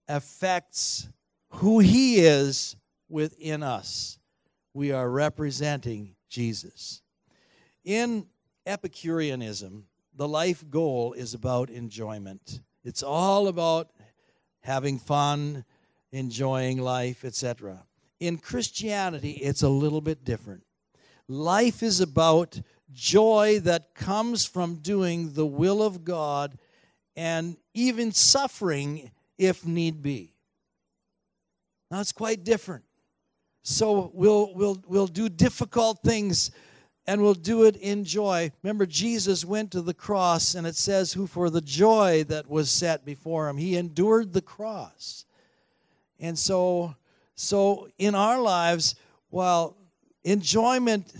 affects 0.07 1.09
who 1.49 1.79
he 1.79 2.19
is 2.19 2.75
within 3.09 3.63
us. 3.63 4.19
We 4.75 4.91
are 4.91 5.09
representing 5.09 6.15
Jesus. 6.29 7.01
In 7.83 8.27
Epicureanism, 8.67 9.87
the 10.15 10.27
life 10.27 10.63
goal 10.69 11.13
is 11.13 11.33
about 11.33 11.71
enjoyment. 11.71 12.61
It's 12.83 13.01
all 13.01 13.47
about 13.47 13.89
having 14.61 14.99
fun, 14.99 15.65
enjoying 16.11 16.79
life, 16.79 17.25
etc. 17.25 17.83
In 18.19 18.37
Christianity, 18.37 19.31
it's 19.31 19.63
a 19.63 19.69
little 19.69 20.01
bit 20.01 20.23
different. 20.23 20.63
Life 21.27 21.81
is 21.81 22.01
about 22.01 22.59
joy 22.91 23.59
that 23.63 23.95
comes 23.95 24.45
from 24.45 24.75
doing 24.75 25.33
the 25.33 25.45
will 25.45 25.81
of 25.81 26.03
God 26.03 26.57
and 27.15 27.57
even 27.73 28.11
suffering 28.11 29.11
if 29.37 29.65
need 29.65 30.01
be. 30.01 30.33
Now 31.89 31.99
quite 32.11 32.43
different. 32.43 32.83
So 33.63 34.11
we'll 34.13 34.53
we'll 34.55 34.83
we'll 34.87 35.07
do 35.07 35.29
difficult 35.29 35.99
things 36.03 36.51
and 37.07 37.21
we'll 37.21 37.33
do 37.33 37.63
it 37.63 37.75
in 37.77 38.03
joy. 38.03 38.51
Remember 38.63 38.85
Jesus 38.85 39.43
went 39.43 39.71
to 39.71 39.81
the 39.81 39.93
cross 39.93 40.55
and 40.55 40.67
it 40.67 40.75
says 40.75 41.13
who 41.13 41.27
for 41.27 41.49
the 41.49 41.61
joy 41.61 42.23
that 42.25 42.49
was 42.49 42.69
set 42.69 43.05
before 43.05 43.49
him 43.49 43.57
he 43.57 43.75
endured 43.77 44.33
the 44.33 44.41
cross. 44.41 45.25
And 46.19 46.37
so 46.37 46.95
so 47.35 47.89
in 47.97 48.15
our 48.15 48.39
lives 48.39 48.95
while 49.29 49.75
enjoyment 50.23 51.13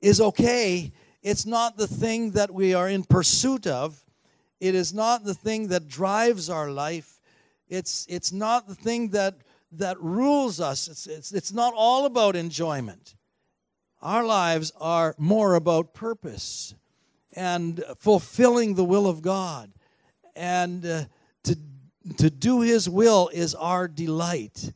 is 0.00 0.20
okay, 0.20 0.92
it's 1.22 1.44
not 1.44 1.76
the 1.76 1.86
thing 1.86 2.30
that 2.32 2.50
we 2.50 2.74
are 2.74 2.88
in 2.88 3.04
pursuit 3.04 3.66
of. 3.66 4.02
It 4.60 4.74
is 4.74 4.94
not 4.94 5.24
the 5.24 5.34
thing 5.34 5.68
that 5.68 5.88
drives 5.88 6.48
our 6.48 6.70
life. 6.70 7.20
It's, 7.68 8.06
it's 8.08 8.32
not 8.32 8.68
the 8.68 8.74
thing 8.74 9.08
that, 9.10 9.36
that 9.72 10.00
rules 10.00 10.60
us. 10.60 10.88
It's, 10.88 11.06
it's, 11.06 11.32
it's 11.32 11.52
not 11.52 11.74
all 11.76 12.06
about 12.06 12.36
enjoyment. 12.36 13.14
Our 14.02 14.24
lives 14.24 14.72
are 14.80 15.14
more 15.18 15.54
about 15.54 15.92
purpose 15.92 16.74
and 17.34 17.84
fulfilling 17.98 18.74
the 18.74 18.84
will 18.84 19.06
of 19.06 19.22
God. 19.22 19.70
And 20.34 20.84
uh, 20.84 21.04
to, 21.44 21.56
to 22.16 22.30
do 22.30 22.62
His 22.62 22.88
will 22.88 23.30
is 23.32 23.54
our 23.54 23.88
delight. 23.88 24.72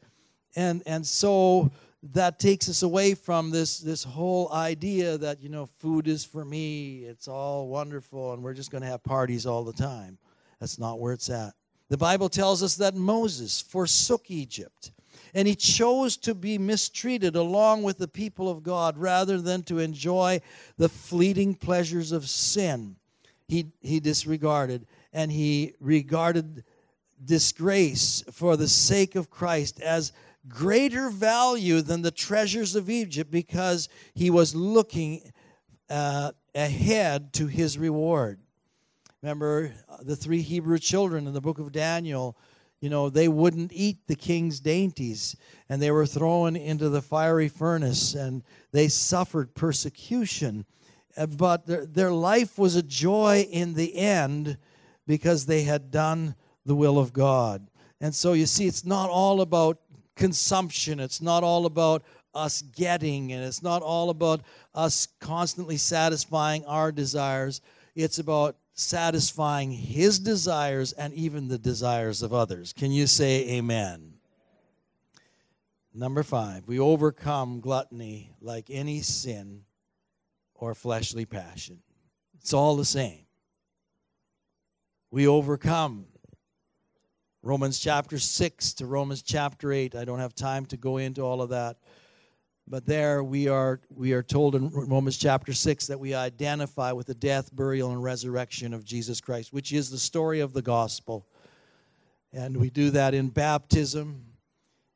And, 0.57 0.83
and 0.87 1.07
so 1.07 1.73
that 2.13 2.39
takes 2.39 2.69
us 2.69 2.83
away 2.83 3.15
from 3.15 3.51
this 3.51 3.79
this 3.79 4.05
whole 4.05 4.53
idea 4.53 5.17
that 5.17 5.41
you 5.41 5.49
know 5.49 5.67
food 5.79 6.07
is 6.07 6.25
for 6.25 6.45
me 6.45 6.99
it's 7.05 7.29
all 7.29 7.69
wonderful 7.69 8.35
and 8.35 8.43
we're 8.43 8.53
just 8.53 8.71
going 8.71 8.83
to 8.83 8.89
have 8.89 9.03
parties 9.03 9.47
all 9.47 9.65
the 9.65 9.73
time 9.73 10.19
that's 10.61 10.79
not 10.79 11.01
where 11.01 11.15
it's 11.15 11.31
at 11.31 11.55
the 11.89 11.97
bible 11.97 12.29
tells 12.29 12.63
us 12.63 12.77
that 12.77 12.95
moses 12.95 13.63
forsook 13.63 14.31
egypt 14.31 14.93
and 15.35 15.49
he 15.49 15.55
chose 15.55 16.17
to 16.17 16.35
be 16.35 16.57
mistreated 16.57 17.35
along 17.37 17.83
with 17.83 17.99
the 17.99 18.09
people 18.09 18.49
of 18.49 18.63
god 18.63 18.97
rather 18.97 19.41
than 19.41 19.63
to 19.63 19.79
enjoy 19.79 20.41
the 20.79 20.89
fleeting 20.89 21.55
pleasures 21.55 22.13
of 22.13 22.29
sin 22.29 22.97
he 23.49 23.67
he 23.81 24.01
disregarded 24.01 24.87
and 25.13 25.31
he 25.31 25.75
regarded 25.81 26.65
disgrace 27.25 28.23
for 28.33 28.57
the 28.57 28.69
sake 28.69 29.15
of 29.15 29.31
christ 29.31 29.81
as 29.81 30.13
greater 30.49 31.09
value 31.11 31.81
than 31.81 32.03
the 32.03 32.11
treasures 32.11 32.75
of 32.75 32.91
Egypt 32.91 33.31
because 33.31 33.89
he 34.15 34.31
was 34.31 34.55
looking 34.55 35.33
uh, 35.89 36.33
ahead 36.55 37.33
to 37.35 37.47
his 37.47 37.79
reward. 37.79 38.39
Remember 39.23 39.73
uh, 39.89 39.97
the 40.03 40.17
three 40.17 40.43
Hebrew 40.43 40.79
children 40.79 41.27
in 41.27 41.33
the 41.33 41.41
book 41.41 41.59
of 41.59 41.73
Daniel, 41.73 42.37
you 42.85 42.91
know, 42.91 43.09
they 43.09 43.29
wouldn't 43.29 43.73
eat 43.73 44.07
the 44.09 44.15
king's 44.15 44.61
dainties 44.61 45.37
and 45.71 45.81
they 45.81 45.91
were 45.91 46.05
thrown 46.05 46.55
into 46.55 46.91
the 46.91 47.01
fiery 47.01 47.49
furnace 47.49 48.13
and 48.13 48.43
they 48.73 48.89
suffered 48.89 49.55
persecution. 49.55 50.67
Uh, 51.17 51.25
but 51.25 51.67
their, 51.67 51.87
their 51.87 52.13
life 52.13 52.59
was 52.59 52.77
a 52.77 52.83
joy 52.83 53.49
in 53.51 53.73
the 53.73 53.97
end 53.97 54.59
because 55.07 55.47
they 55.47 55.63
had 55.63 55.91
done 55.91 56.35
the 56.67 56.75
will 56.75 56.99
of 56.99 57.15
God. 57.15 57.67
And 58.03 58.15
so 58.15 58.35
you 58.35 58.45
see, 58.45 58.67
it's 58.67 58.85
not 58.85 59.09
all 59.09 59.41
about 59.41 59.79
consumption. 60.15 61.01
It's 61.01 61.23
not 61.23 61.43
all 61.43 61.65
about 61.65 62.03
us 62.35 62.61
getting, 62.61 63.33
and 63.33 63.43
it's 63.43 63.63
not 63.63 63.81
all 63.81 64.11
about 64.11 64.43
us 64.75 65.09
constantly 65.21 65.79
satisfying 65.79 66.67
our 66.67 66.93
desires. 66.93 67.63
It's 67.95 68.19
about 68.19 68.57
satisfying 68.75 69.71
His 69.71 70.19
desires 70.19 70.93
and 70.93 71.15
even 71.15 71.49
the 71.49 71.59
desires 71.59 72.23
of 72.23 72.35
others. 72.35 72.73
Can 72.73 72.91
you 72.93 73.07
say 73.07 73.49
amen? 73.57 74.15
Number 75.95 76.25
five, 76.25 76.67
we 76.67 76.81
overcome 76.81 77.61
gluttony 77.61 78.35
like 78.41 78.69
any 78.69 79.01
sin 79.01 79.63
or 80.55 80.75
fleshly 80.75 81.25
passion. 81.25 81.79
It's 82.41 82.53
all 82.53 82.77
the 82.77 82.85
same. 82.85 83.27
We 85.13 85.29
overcome 85.29 86.07
Romans 87.43 87.79
chapter 87.79 88.19
6 88.19 88.73
to 88.75 88.87
Romans 88.87 89.23
chapter 89.23 89.73
8. 89.73 89.95
I 89.95 90.05
don't 90.05 90.19
have 90.19 90.35
time 90.35 90.67
to 90.67 90.77
go 90.77 90.97
into 90.97 91.23
all 91.23 91.41
of 91.41 91.51
that. 91.51 91.77
But 92.67 92.87
there 92.87 93.23
we 93.23 93.49
are 93.49 93.81
we 93.95 94.13
are 94.15 94.23
told 94.23 94.55
in 94.55 94.71
Romans 94.71 95.19
chapter 95.19 95.53
6 95.53 95.87
that 95.89 96.01
we 96.01 96.15
identify 96.15 96.93
with 96.93 97.07
the 97.07 97.15
death, 97.15 97.55
burial 97.55 97.91
and 97.91 98.03
resurrection 98.03 98.73
of 98.73 98.85
Jesus 98.85 99.21
Christ, 99.21 99.53
which 99.53 99.73
is 99.73 99.91
the 99.91 99.99
story 99.99 100.41
of 100.41 100.55
the 100.55 100.63
gospel. 100.63 101.27
And 102.33 102.57
we 102.57 102.71
do 102.71 102.91
that 102.91 103.15
in 103.15 103.29
baptism. 103.29 104.25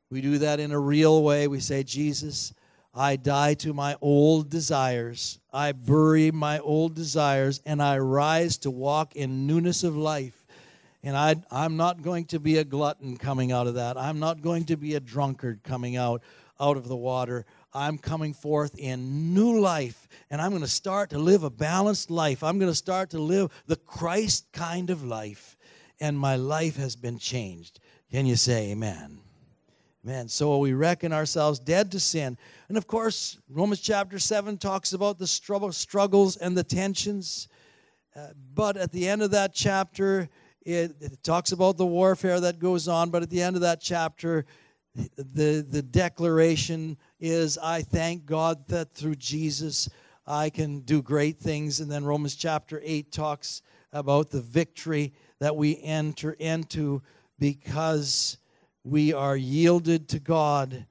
We 0.09 0.21
do 0.21 0.39
that 0.39 0.59
in 0.59 0.71
a 0.71 0.79
real 0.79 1.23
way. 1.23 1.47
We 1.47 1.59
say, 1.59 1.83
Jesus, 1.83 2.53
I 2.93 3.15
die 3.15 3.53
to 3.55 3.73
my 3.73 3.95
old 4.01 4.49
desires. 4.49 5.39
I 5.53 5.71
bury 5.71 6.31
my 6.31 6.59
old 6.59 6.95
desires 6.95 7.61
and 7.65 7.81
I 7.81 7.99
rise 7.99 8.57
to 8.59 8.71
walk 8.71 9.15
in 9.15 9.45
newness 9.45 9.83
of 9.83 9.95
life. 9.95 10.45
And 11.03 11.15
I, 11.15 11.35
I'm 11.49 11.77
not 11.77 12.01
going 12.01 12.25
to 12.25 12.39
be 12.39 12.57
a 12.57 12.63
glutton 12.63 13.15
coming 13.15 13.51
out 13.51 13.67
of 13.67 13.75
that. 13.75 13.95
I'm 13.97 14.19
not 14.19 14.41
going 14.41 14.65
to 14.65 14.75
be 14.75 14.95
a 14.95 14.99
drunkard 14.99 15.63
coming 15.63 15.95
out, 15.95 16.21
out 16.59 16.75
of 16.75 16.87
the 16.87 16.97
water. 16.97 17.45
I'm 17.73 17.97
coming 17.97 18.33
forth 18.33 18.77
in 18.77 19.33
new 19.33 19.59
life. 19.59 20.07
And 20.29 20.41
I'm 20.41 20.51
going 20.51 20.61
to 20.61 20.67
start 20.67 21.11
to 21.11 21.19
live 21.19 21.43
a 21.43 21.49
balanced 21.49 22.09
life. 22.09 22.43
I'm 22.43 22.57
going 22.59 22.71
to 22.71 22.75
start 22.75 23.11
to 23.11 23.19
live 23.19 23.51
the 23.67 23.75
Christ 23.75 24.47
kind 24.51 24.89
of 24.89 25.03
life. 25.03 25.57
And 25.99 26.17
my 26.17 26.35
life 26.35 26.77
has 26.77 26.95
been 26.95 27.19
changed. 27.19 27.79
Can 28.11 28.25
you 28.25 28.35
say 28.35 28.71
amen? 28.71 29.19
Amen. 30.05 30.29
So 30.29 30.57
we 30.57 30.73
reckon 30.73 31.11
ourselves 31.11 31.59
dead 31.59 31.91
to 31.91 31.99
sin. 31.99 32.37
And 32.69 32.77
of 32.77 32.87
course, 32.87 33.37
Romans 33.49 33.81
chapter 33.81 34.17
7 34.17 34.57
talks 34.57 34.93
about 34.93 35.19
the 35.19 35.27
struggles 35.27 36.37
and 36.37 36.57
the 36.57 36.63
tensions. 36.63 37.49
Uh, 38.15 38.27
but 38.53 38.77
at 38.77 38.91
the 38.91 39.07
end 39.07 39.21
of 39.21 39.31
that 39.31 39.53
chapter, 39.53 40.29
it, 40.61 40.95
it 41.01 41.23
talks 41.23 41.51
about 41.51 41.77
the 41.77 41.85
warfare 41.85 42.39
that 42.39 42.59
goes 42.59 42.87
on, 42.87 43.09
but 43.09 43.23
at 43.23 43.29
the 43.29 43.41
end 43.41 43.55
of 43.55 43.61
that 43.61 43.81
chapter, 43.81 44.45
the, 44.95 45.65
the 45.67 45.81
declaration 45.81 46.97
is 47.19 47.57
I 47.57 47.81
thank 47.81 48.25
God 48.25 48.67
that 48.67 48.93
through 48.93 49.15
Jesus 49.15 49.89
I 50.25 50.49
can 50.49 50.81
do 50.81 51.01
great 51.01 51.39
things. 51.39 51.79
And 51.79 51.91
then 51.91 52.05
Romans 52.05 52.35
chapter 52.35 52.79
8 52.83 53.11
talks 53.11 53.61
about 53.91 54.29
the 54.29 54.41
victory 54.41 55.13
that 55.39 55.55
we 55.55 55.81
enter 55.81 56.33
into 56.33 57.01
because 57.39 58.37
we 58.83 59.13
are 59.13 59.35
yielded 59.35 60.07
to 60.09 60.19
God 60.19 60.85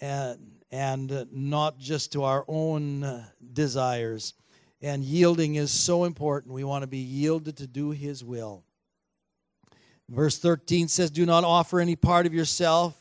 and, 0.00 0.38
and 0.70 1.26
not 1.32 1.78
just 1.78 2.12
to 2.12 2.22
our 2.22 2.44
own 2.46 3.24
desires. 3.52 4.34
And 4.82 5.02
yielding 5.02 5.56
is 5.56 5.72
so 5.72 6.04
important. 6.04 6.54
We 6.54 6.64
want 6.64 6.82
to 6.82 6.88
be 6.88 6.98
yielded 6.98 7.56
to 7.56 7.66
do 7.66 7.90
His 7.90 8.22
will. 8.22 8.62
Verse 10.08 10.38
13 10.38 10.86
says, 10.86 11.10
Do 11.10 11.26
not 11.26 11.42
offer 11.42 11.80
any 11.80 11.96
part 11.96 12.26
of 12.26 12.34
yourself 12.34 12.94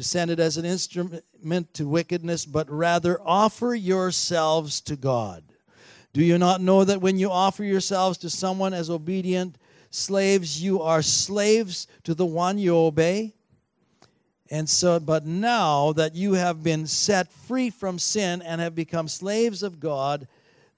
to 0.00 0.04
send 0.04 0.30
it 0.30 0.40
as 0.40 0.56
an 0.56 0.64
instrument 0.64 1.74
to 1.74 1.86
wickedness, 1.86 2.46
but 2.46 2.70
rather 2.70 3.20
offer 3.22 3.74
yourselves 3.74 4.80
to 4.80 4.96
God. 4.96 5.44
Do 6.14 6.24
you 6.24 6.38
not 6.38 6.62
know 6.62 6.84
that 6.84 7.02
when 7.02 7.18
you 7.18 7.30
offer 7.30 7.62
yourselves 7.62 8.16
to 8.18 8.30
someone 8.30 8.72
as 8.72 8.88
obedient 8.88 9.58
slaves, 9.90 10.62
you 10.62 10.80
are 10.80 11.02
slaves 11.02 11.86
to 12.04 12.14
the 12.14 12.24
one 12.24 12.56
you 12.56 12.74
obey? 12.74 13.34
And 14.50 14.66
so, 14.66 15.00
but 15.00 15.26
now 15.26 15.92
that 15.92 16.14
you 16.14 16.32
have 16.32 16.62
been 16.62 16.86
set 16.86 17.30
free 17.30 17.68
from 17.68 17.98
sin 17.98 18.40
and 18.40 18.58
have 18.58 18.74
become 18.74 19.06
slaves 19.06 19.62
of 19.62 19.80
God, 19.80 20.26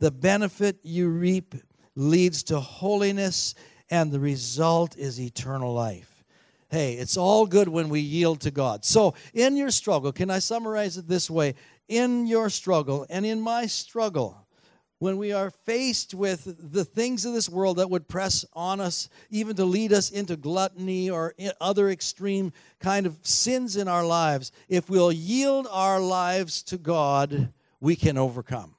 the 0.00 0.10
benefit 0.10 0.80
you 0.82 1.10
reap 1.10 1.54
leads 1.94 2.42
to 2.44 2.58
holiness 2.58 3.54
and 3.88 4.10
the 4.10 4.18
result 4.18 4.96
is 4.96 5.20
eternal 5.20 5.72
life. 5.72 6.11
Hey, 6.72 6.94
it's 6.94 7.18
all 7.18 7.44
good 7.44 7.68
when 7.68 7.90
we 7.90 8.00
yield 8.00 8.40
to 8.40 8.50
God. 8.50 8.82
So, 8.82 9.12
in 9.34 9.58
your 9.58 9.70
struggle, 9.70 10.10
can 10.10 10.30
I 10.30 10.38
summarize 10.38 10.96
it 10.96 11.06
this 11.06 11.28
way? 11.28 11.54
In 11.86 12.26
your 12.26 12.48
struggle 12.48 13.04
and 13.10 13.26
in 13.26 13.42
my 13.42 13.66
struggle, 13.66 14.46
when 14.98 15.18
we 15.18 15.34
are 15.34 15.50
faced 15.50 16.14
with 16.14 16.72
the 16.72 16.86
things 16.86 17.26
of 17.26 17.34
this 17.34 17.50
world 17.50 17.76
that 17.76 17.90
would 17.90 18.08
press 18.08 18.46
on 18.54 18.80
us, 18.80 19.10
even 19.28 19.54
to 19.56 19.66
lead 19.66 19.92
us 19.92 20.10
into 20.10 20.34
gluttony 20.34 21.10
or 21.10 21.34
other 21.60 21.90
extreme 21.90 22.54
kind 22.80 23.04
of 23.04 23.18
sins 23.20 23.76
in 23.76 23.86
our 23.86 24.06
lives, 24.06 24.50
if 24.70 24.88
we'll 24.88 25.12
yield 25.12 25.68
our 25.70 26.00
lives 26.00 26.62
to 26.62 26.78
God, 26.78 27.52
we 27.80 27.96
can 27.96 28.16
overcome. 28.16 28.76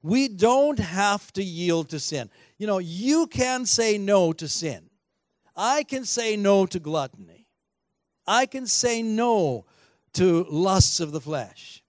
We 0.00 0.28
don't 0.28 0.78
have 0.78 1.32
to 1.32 1.42
yield 1.42 1.88
to 1.88 1.98
sin. 1.98 2.30
You 2.56 2.68
know, 2.68 2.78
you 2.78 3.26
can 3.26 3.66
say 3.66 3.98
no 3.98 4.32
to 4.34 4.46
sin. 4.46 4.89
I 5.62 5.82
can 5.82 6.06
say 6.06 6.38
no 6.38 6.64
to 6.64 6.80
gluttony. 6.80 7.46
I 8.26 8.46
can 8.46 8.66
say 8.66 9.02
no 9.02 9.66
to 10.14 10.46
lusts 10.48 11.00
of 11.00 11.12
the 11.12 11.20
flesh. 11.20 11.82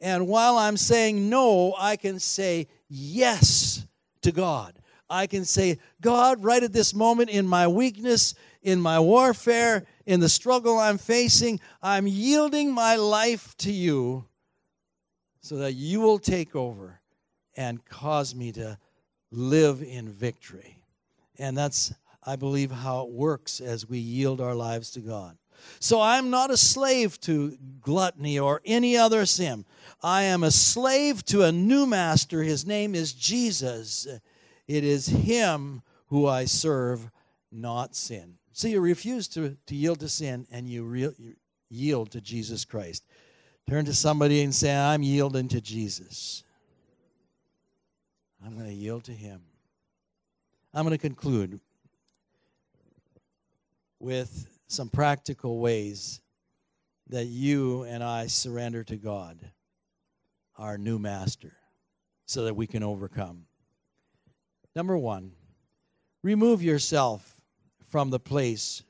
And 0.00 0.26
while 0.26 0.58
I'm 0.58 0.76
saying 0.76 1.30
no, 1.30 1.72
I 1.78 1.94
can 1.94 2.18
say 2.18 2.66
yes 2.88 3.86
to 4.22 4.32
God. 4.32 4.76
I 5.08 5.28
can 5.28 5.44
say, 5.44 5.78
God, 6.00 6.42
right 6.42 6.64
at 6.64 6.72
this 6.72 6.94
moment 6.94 7.30
in 7.30 7.46
my 7.46 7.68
weakness, 7.68 8.34
in 8.60 8.80
my 8.80 8.98
warfare, 8.98 9.86
in 10.04 10.18
the 10.18 10.28
struggle 10.28 10.80
I'm 10.80 10.98
facing, 10.98 11.60
I'm 11.80 12.08
yielding 12.08 12.72
my 12.72 12.96
life 12.96 13.56
to 13.58 13.70
you 13.70 14.24
so 15.42 15.58
that 15.58 15.74
you 15.74 16.00
will 16.00 16.18
take 16.18 16.56
over 16.56 17.00
and 17.56 17.84
cause 17.84 18.34
me 18.34 18.50
to 18.52 18.78
live 19.30 19.80
in 19.80 20.08
victory. 20.08 20.78
And 21.38 21.56
that's, 21.56 21.92
I 22.24 22.36
believe, 22.36 22.70
how 22.70 23.02
it 23.02 23.10
works 23.10 23.60
as 23.60 23.88
we 23.88 23.98
yield 23.98 24.40
our 24.40 24.54
lives 24.54 24.90
to 24.92 25.00
God. 25.00 25.36
So 25.80 26.00
I'm 26.00 26.30
not 26.30 26.50
a 26.50 26.56
slave 26.56 27.20
to 27.22 27.56
gluttony 27.80 28.38
or 28.38 28.60
any 28.64 28.96
other 28.96 29.26
sin. 29.26 29.64
I 30.02 30.22
am 30.22 30.42
a 30.42 30.50
slave 30.50 31.24
to 31.26 31.42
a 31.42 31.52
new 31.52 31.86
master. 31.86 32.42
His 32.42 32.66
name 32.66 32.94
is 32.94 33.12
Jesus. 33.12 34.06
It 34.66 34.84
is 34.84 35.06
Him 35.06 35.82
who 36.06 36.26
I 36.26 36.44
serve, 36.44 37.10
not 37.50 37.94
sin. 37.94 38.34
So 38.52 38.68
you 38.68 38.80
refuse 38.80 39.28
to, 39.28 39.56
to 39.66 39.74
yield 39.74 40.00
to 40.00 40.08
sin 40.08 40.46
and 40.50 40.68
you, 40.68 40.84
re, 40.84 41.08
you 41.18 41.34
yield 41.70 42.10
to 42.12 42.20
Jesus 42.20 42.64
Christ. 42.64 43.04
Turn 43.68 43.84
to 43.84 43.94
somebody 43.94 44.42
and 44.42 44.54
say, 44.54 44.76
I'm 44.76 45.02
yielding 45.02 45.48
to 45.48 45.60
Jesus. 45.60 46.44
I'm 48.44 48.54
going 48.54 48.66
to 48.66 48.74
yield 48.74 49.04
to 49.04 49.12
Him. 49.12 49.40
I'm 50.74 50.84
going 50.84 50.96
to 50.96 50.98
conclude 50.98 51.60
with 54.02 54.48
some 54.66 54.88
practical 54.88 55.60
ways 55.60 56.20
that 57.08 57.26
you 57.26 57.84
and 57.84 58.02
I 58.02 58.26
surrender 58.26 58.82
to 58.84 58.96
God, 58.96 59.38
our 60.58 60.76
new 60.76 60.98
master, 60.98 61.52
so 62.26 62.44
that 62.44 62.56
we 62.56 62.66
can 62.66 62.82
overcome. 62.82 63.46
Number 64.74 64.98
one, 64.98 65.32
remove 66.22 66.62
yourself 66.62 67.40
from 67.90 68.10
the 68.10 68.18
place 68.18 68.82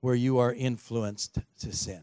where 0.00 0.14
you 0.14 0.38
are 0.38 0.52
influenced 0.52 1.38
to 1.60 1.72
sin. 1.72 2.02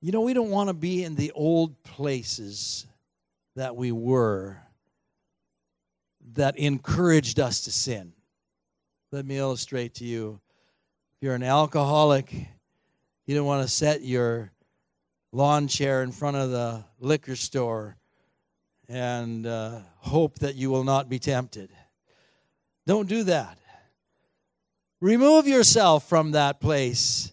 You 0.00 0.10
know, 0.10 0.22
we 0.22 0.34
don't 0.34 0.50
want 0.50 0.70
to 0.70 0.74
be 0.74 1.04
in 1.04 1.14
the 1.14 1.30
old 1.32 1.82
places 1.84 2.84
that 3.54 3.76
we 3.76 3.92
were 3.92 4.56
that 6.32 6.58
encouraged 6.58 7.38
us 7.38 7.62
to 7.64 7.70
sin. 7.70 8.12
Let 9.16 9.24
me 9.24 9.38
illustrate 9.38 9.94
to 9.94 10.04
you. 10.04 10.40
If 11.14 11.22
you're 11.22 11.34
an 11.34 11.42
alcoholic, 11.42 12.34
you 13.24 13.34
don't 13.34 13.46
want 13.46 13.66
to 13.66 13.74
set 13.74 14.02
your 14.02 14.52
lawn 15.32 15.68
chair 15.68 16.02
in 16.02 16.12
front 16.12 16.36
of 16.36 16.50
the 16.50 16.84
liquor 17.00 17.34
store 17.34 17.96
and 18.90 19.46
uh, 19.46 19.78
hope 20.00 20.40
that 20.40 20.54
you 20.54 20.68
will 20.68 20.84
not 20.84 21.08
be 21.08 21.18
tempted. 21.18 21.70
Don't 22.86 23.08
do 23.08 23.22
that. 23.22 23.58
Remove 25.00 25.48
yourself 25.48 26.06
from 26.06 26.32
that 26.32 26.60
place 26.60 27.32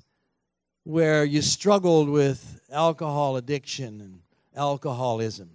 where 0.85 1.25
you 1.25 1.41
struggled 1.41 2.07
with 2.07 2.61
alcohol 2.71 3.35
addiction 3.35 3.99
and 3.99 4.19
alcoholism. 4.55 5.49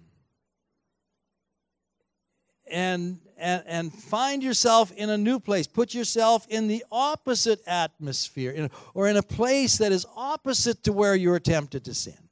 And, 2.71 3.17
and, 3.39 3.63
and 3.65 3.93
find 3.93 4.43
yourself 4.43 4.91
in 4.91 5.09
a 5.09 5.17
new 5.17 5.39
place. 5.39 5.67
Put 5.67 5.93
yourself 5.93 6.45
in 6.49 6.67
the 6.67 6.83
opposite 6.91 7.61
atmosphere 7.67 8.51
in, 8.51 8.69
or 8.93 9.07
in 9.07 9.17
a 9.17 9.23
place 9.23 9.77
that 9.77 9.91
is 9.91 10.05
opposite 10.15 10.83
to 10.83 10.93
where 10.93 11.15
you're 11.15 11.39
tempted 11.39 11.85
to 11.85 11.93
sin. 11.93 12.29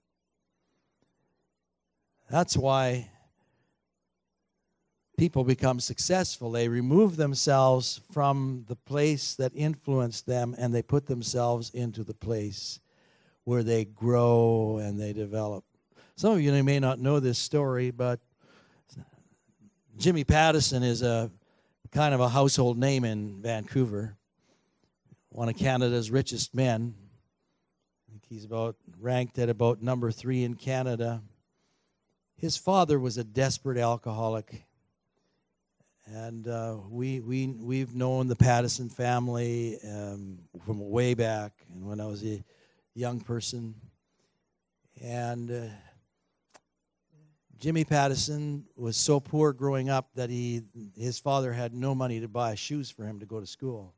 That's 2.29 2.57
why 2.57 3.09
people 5.17 5.43
become 5.43 5.79
successful. 5.79 6.51
They 6.51 6.67
remove 6.67 7.15
themselves 7.15 8.01
from 8.11 8.65
the 8.67 8.75
place 8.75 9.35
that 9.35 9.51
influenced 9.55 10.27
them 10.27 10.55
and 10.57 10.73
they 10.73 10.83
put 10.83 11.07
themselves 11.07 11.71
into 11.71 12.03
the 12.03 12.13
place 12.13 12.79
where 13.45 13.63
they 13.63 13.85
grow 13.85 14.79
and 14.81 14.99
they 14.99 15.13
develop. 15.13 15.63
Some 16.17 16.33
of 16.33 16.41
you 16.41 16.51
may 16.63 16.79
not 16.79 16.99
know 16.99 17.19
this 17.19 17.39
story, 17.39 17.91
but 17.91 18.19
Jimmy 19.97 20.23
Pattison 20.23 20.83
is 20.83 21.01
a 21.01 21.31
kind 21.91 22.13
of 22.13 22.19
a 22.19 22.29
household 22.29 22.77
name 22.77 23.03
in 23.03 23.41
Vancouver, 23.41 24.15
one 25.29 25.49
of 25.49 25.57
Canada's 25.57 26.11
richest 26.11 26.53
men. 26.53 26.93
I 28.07 28.11
think 28.11 28.23
he's 28.29 28.45
about 28.45 28.75
ranked 28.99 29.39
at 29.39 29.49
about 29.49 29.81
number 29.81 30.11
three 30.11 30.43
in 30.43 30.53
Canada. 30.53 31.23
His 32.35 32.57
father 32.57 32.99
was 32.99 33.17
a 33.17 33.23
desperate 33.23 33.79
alcoholic 33.79 34.67
and 36.13 36.47
uh, 36.47 36.77
we 36.89 37.19
we 37.19 37.47
we've 37.47 37.93
known 37.93 38.27
the 38.27 38.35
Pattison 38.35 38.89
family 38.89 39.77
um, 39.83 40.39
from 40.65 40.89
way 40.89 41.13
back, 41.13 41.51
and 41.73 41.85
when 41.85 41.99
I 41.99 42.05
was 42.05 42.23
a 42.23 42.41
young 42.93 43.19
person, 43.19 43.75
and 45.03 45.51
uh, 45.51 45.65
Jimmy 47.59 47.83
Pattison 47.83 48.65
was 48.75 48.95
so 48.95 49.19
poor 49.19 49.51
growing 49.51 49.89
up 49.89 50.09
that 50.15 50.29
he 50.29 50.63
his 50.95 51.17
father 51.17 51.51
had 51.51 51.73
no 51.73 51.95
money 51.95 52.19
to 52.19 52.27
buy 52.27 52.53
shoes 52.53 52.91
for 52.91 53.03
him 53.03 53.19
to 53.19 53.25
go 53.25 53.39
to 53.39 53.47
school, 53.47 53.95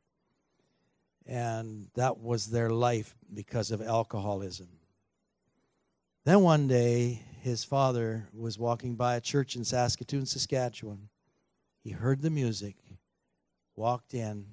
and 1.26 1.88
that 1.94 2.18
was 2.18 2.46
their 2.46 2.70
life 2.70 3.14
because 3.34 3.70
of 3.70 3.82
alcoholism. 3.82 4.68
Then 6.24 6.40
one 6.40 6.68
day, 6.68 7.22
his 7.40 7.64
father 7.64 8.28
was 8.32 8.58
walking 8.58 8.94
by 8.94 9.16
a 9.16 9.20
church 9.20 9.56
in 9.56 9.64
Saskatoon, 9.64 10.26
Saskatchewan. 10.26 11.08
He 11.82 11.90
heard 11.90 12.20
the 12.20 12.30
music, 12.30 12.76
walked 13.76 14.14
in, 14.14 14.46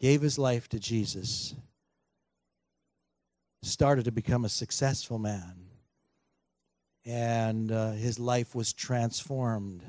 gave 0.00 0.22
his 0.22 0.38
life 0.38 0.68
to 0.70 0.78
Jesus, 0.78 1.54
started 3.62 4.04
to 4.06 4.12
become 4.12 4.44
a 4.44 4.50
successful 4.50 5.18
man, 5.18 5.61
and 7.04 7.70
uh, 7.70 7.92
his 7.92 8.18
life 8.18 8.54
was 8.54 8.72
transformed. 8.72 9.82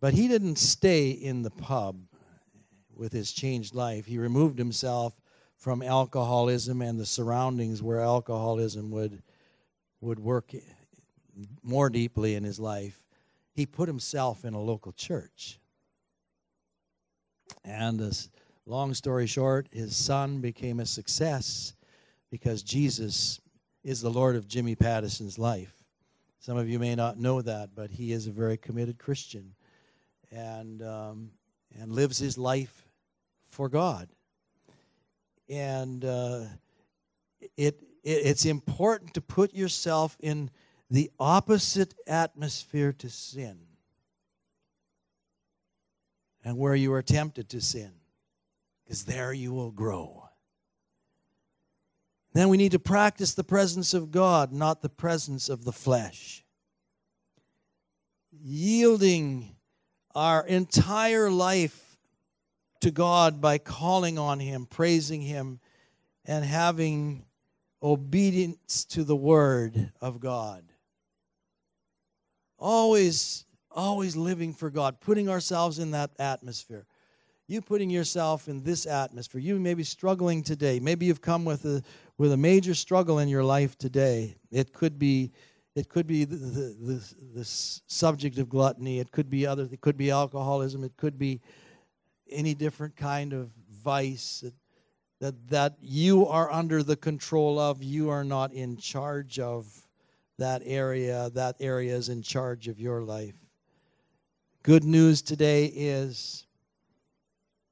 But 0.00 0.14
he 0.14 0.28
didn't 0.28 0.56
stay 0.56 1.10
in 1.10 1.42
the 1.42 1.50
pub 1.50 1.98
with 2.94 3.12
his 3.12 3.32
changed 3.32 3.74
life. 3.74 4.06
He 4.06 4.18
removed 4.18 4.58
himself 4.58 5.20
from 5.56 5.82
alcoholism 5.82 6.82
and 6.82 6.98
the 6.98 7.06
surroundings 7.06 7.82
where 7.82 8.00
alcoholism 8.00 8.90
would 8.90 9.22
would 10.02 10.18
work 10.20 10.52
more 11.62 11.88
deeply 11.88 12.34
in 12.34 12.44
his 12.44 12.60
life 12.60 13.02
he 13.56 13.64
put 13.64 13.88
himself 13.88 14.44
in 14.44 14.52
a 14.52 14.60
local 14.60 14.92
church. 14.92 15.58
And 17.64 17.98
this, 17.98 18.28
long 18.66 18.92
story 18.92 19.26
short, 19.26 19.66
his 19.72 19.96
son 19.96 20.40
became 20.42 20.78
a 20.78 20.86
success 20.86 21.72
because 22.30 22.62
Jesus 22.62 23.40
is 23.82 24.02
the 24.02 24.10
Lord 24.10 24.36
of 24.36 24.46
Jimmy 24.46 24.74
Pattison's 24.74 25.38
life. 25.38 25.75
Some 26.38 26.56
of 26.56 26.68
you 26.68 26.78
may 26.78 26.94
not 26.94 27.18
know 27.18 27.42
that, 27.42 27.70
but 27.74 27.90
he 27.90 28.12
is 28.12 28.26
a 28.26 28.32
very 28.32 28.56
committed 28.56 28.98
Christian 28.98 29.54
and, 30.30 30.82
um, 30.82 31.30
and 31.76 31.92
lives 31.92 32.18
his 32.18 32.38
life 32.38 32.86
for 33.46 33.68
God. 33.68 34.08
And 35.48 36.04
uh, 36.04 36.44
it, 37.40 37.50
it, 37.56 37.80
it's 38.04 38.44
important 38.44 39.14
to 39.14 39.20
put 39.20 39.54
yourself 39.54 40.16
in 40.20 40.50
the 40.90 41.10
opposite 41.18 41.94
atmosphere 42.06 42.92
to 42.92 43.10
sin 43.10 43.58
and 46.44 46.56
where 46.56 46.76
you 46.76 46.92
are 46.92 47.02
tempted 47.02 47.48
to 47.48 47.60
sin, 47.60 47.90
because 48.84 49.04
there 49.04 49.32
you 49.32 49.52
will 49.52 49.72
grow. 49.72 50.25
Then 52.36 52.50
we 52.50 52.56
need 52.56 52.72
to 52.72 52.78
practice 52.78 53.32
the 53.32 53.44
presence 53.44 53.94
of 53.94 54.10
God, 54.10 54.52
not 54.52 54.82
the 54.82 54.88
presence 54.88 55.48
of 55.48 55.64
the 55.64 55.72
flesh. 55.72 56.44
Yielding 58.30 59.56
our 60.14 60.46
entire 60.46 61.30
life 61.30 61.96
to 62.80 62.90
God 62.90 63.40
by 63.40 63.56
calling 63.56 64.18
on 64.18 64.38
Him, 64.38 64.66
praising 64.66 65.22
Him, 65.22 65.60
and 66.26 66.44
having 66.44 67.24
obedience 67.82 68.84
to 68.86 69.02
the 69.02 69.16
Word 69.16 69.92
of 70.00 70.20
God 70.20 70.62
always 72.58 73.44
always 73.70 74.16
living 74.16 74.54
for 74.54 74.70
God, 74.70 75.00
putting 75.00 75.28
ourselves 75.28 75.78
in 75.78 75.90
that 75.90 76.10
atmosphere. 76.18 76.86
You 77.46 77.60
putting 77.60 77.90
yourself 77.90 78.48
in 78.48 78.62
this 78.62 78.86
atmosphere. 78.86 79.40
You 79.40 79.60
may 79.60 79.74
be 79.74 79.84
struggling 79.84 80.42
today. 80.42 80.80
Maybe 80.80 81.06
you've 81.06 81.20
come 81.20 81.44
with 81.44 81.64
a 81.64 81.82
with 82.18 82.32
a 82.32 82.36
major 82.36 82.74
struggle 82.74 83.18
in 83.18 83.28
your 83.28 83.44
life 83.44 83.76
today. 83.76 84.36
It 84.50 84.72
could 84.72 84.98
be 84.98 85.32
it 85.74 85.90
could 85.90 86.06
be 86.06 86.24
the, 86.24 86.36
the, 86.36 86.76
the, 86.80 87.14
the 87.34 87.44
subject 87.44 88.38
of 88.38 88.48
gluttony. 88.48 88.98
It 88.98 89.10
could 89.10 89.28
be 89.28 89.46
other. 89.46 89.68
It 89.70 89.82
could 89.82 89.98
be 89.98 90.10
alcoholism. 90.10 90.82
It 90.84 90.96
could 90.96 91.18
be 91.18 91.42
any 92.30 92.54
different 92.54 92.96
kind 92.96 93.34
of 93.34 93.50
vice 93.84 94.40
that, 94.40 94.54
that 95.20 95.48
that 95.48 95.76
you 95.82 96.26
are 96.26 96.50
under 96.50 96.82
the 96.82 96.96
control 96.96 97.58
of. 97.58 97.82
You 97.82 98.08
are 98.08 98.24
not 98.24 98.52
in 98.54 98.78
charge 98.78 99.38
of 99.38 99.66
that 100.38 100.62
area, 100.64 101.30
that 101.34 101.56
area 101.60 101.94
is 101.94 102.08
in 102.08 102.22
charge 102.22 102.68
of 102.68 102.78
your 102.78 103.02
life. 103.02 103.34
Good 104.62 104.84
news 104.84 105.22
today 105.22 105.66
is 105.66 106.45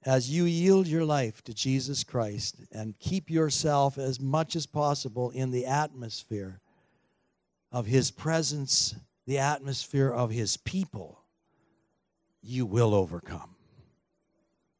as 0.07 0.31
you 0.31 0.45
yield 0.45 0.87
your 0.87 1.05
life 1.05 1.43
to 1.45 1.55
Jesus 1.55 2.05
Christ 2.05 2.57
and 2.73 2.99
keep 2.99 3.31
yourself 3.31 3.97
as 3.97 4.21
much 4.21 4.55
as 4.55 4.67
possible 4.67 5.31
in 5.31 5.51
the 5.51 5.67
atmosphere 5.67 6.61
of 7.73 7.87
His 7.87 8.11
presence, 8.11 8.95
the 9.27 9.39
atmosphere 9.39 10.11
of 10.11 10.31
His 10.31 10.57
people, 10.57 11.21
you 12.43 12.67
will 12.67 12.95
overcome. 12.95 13.55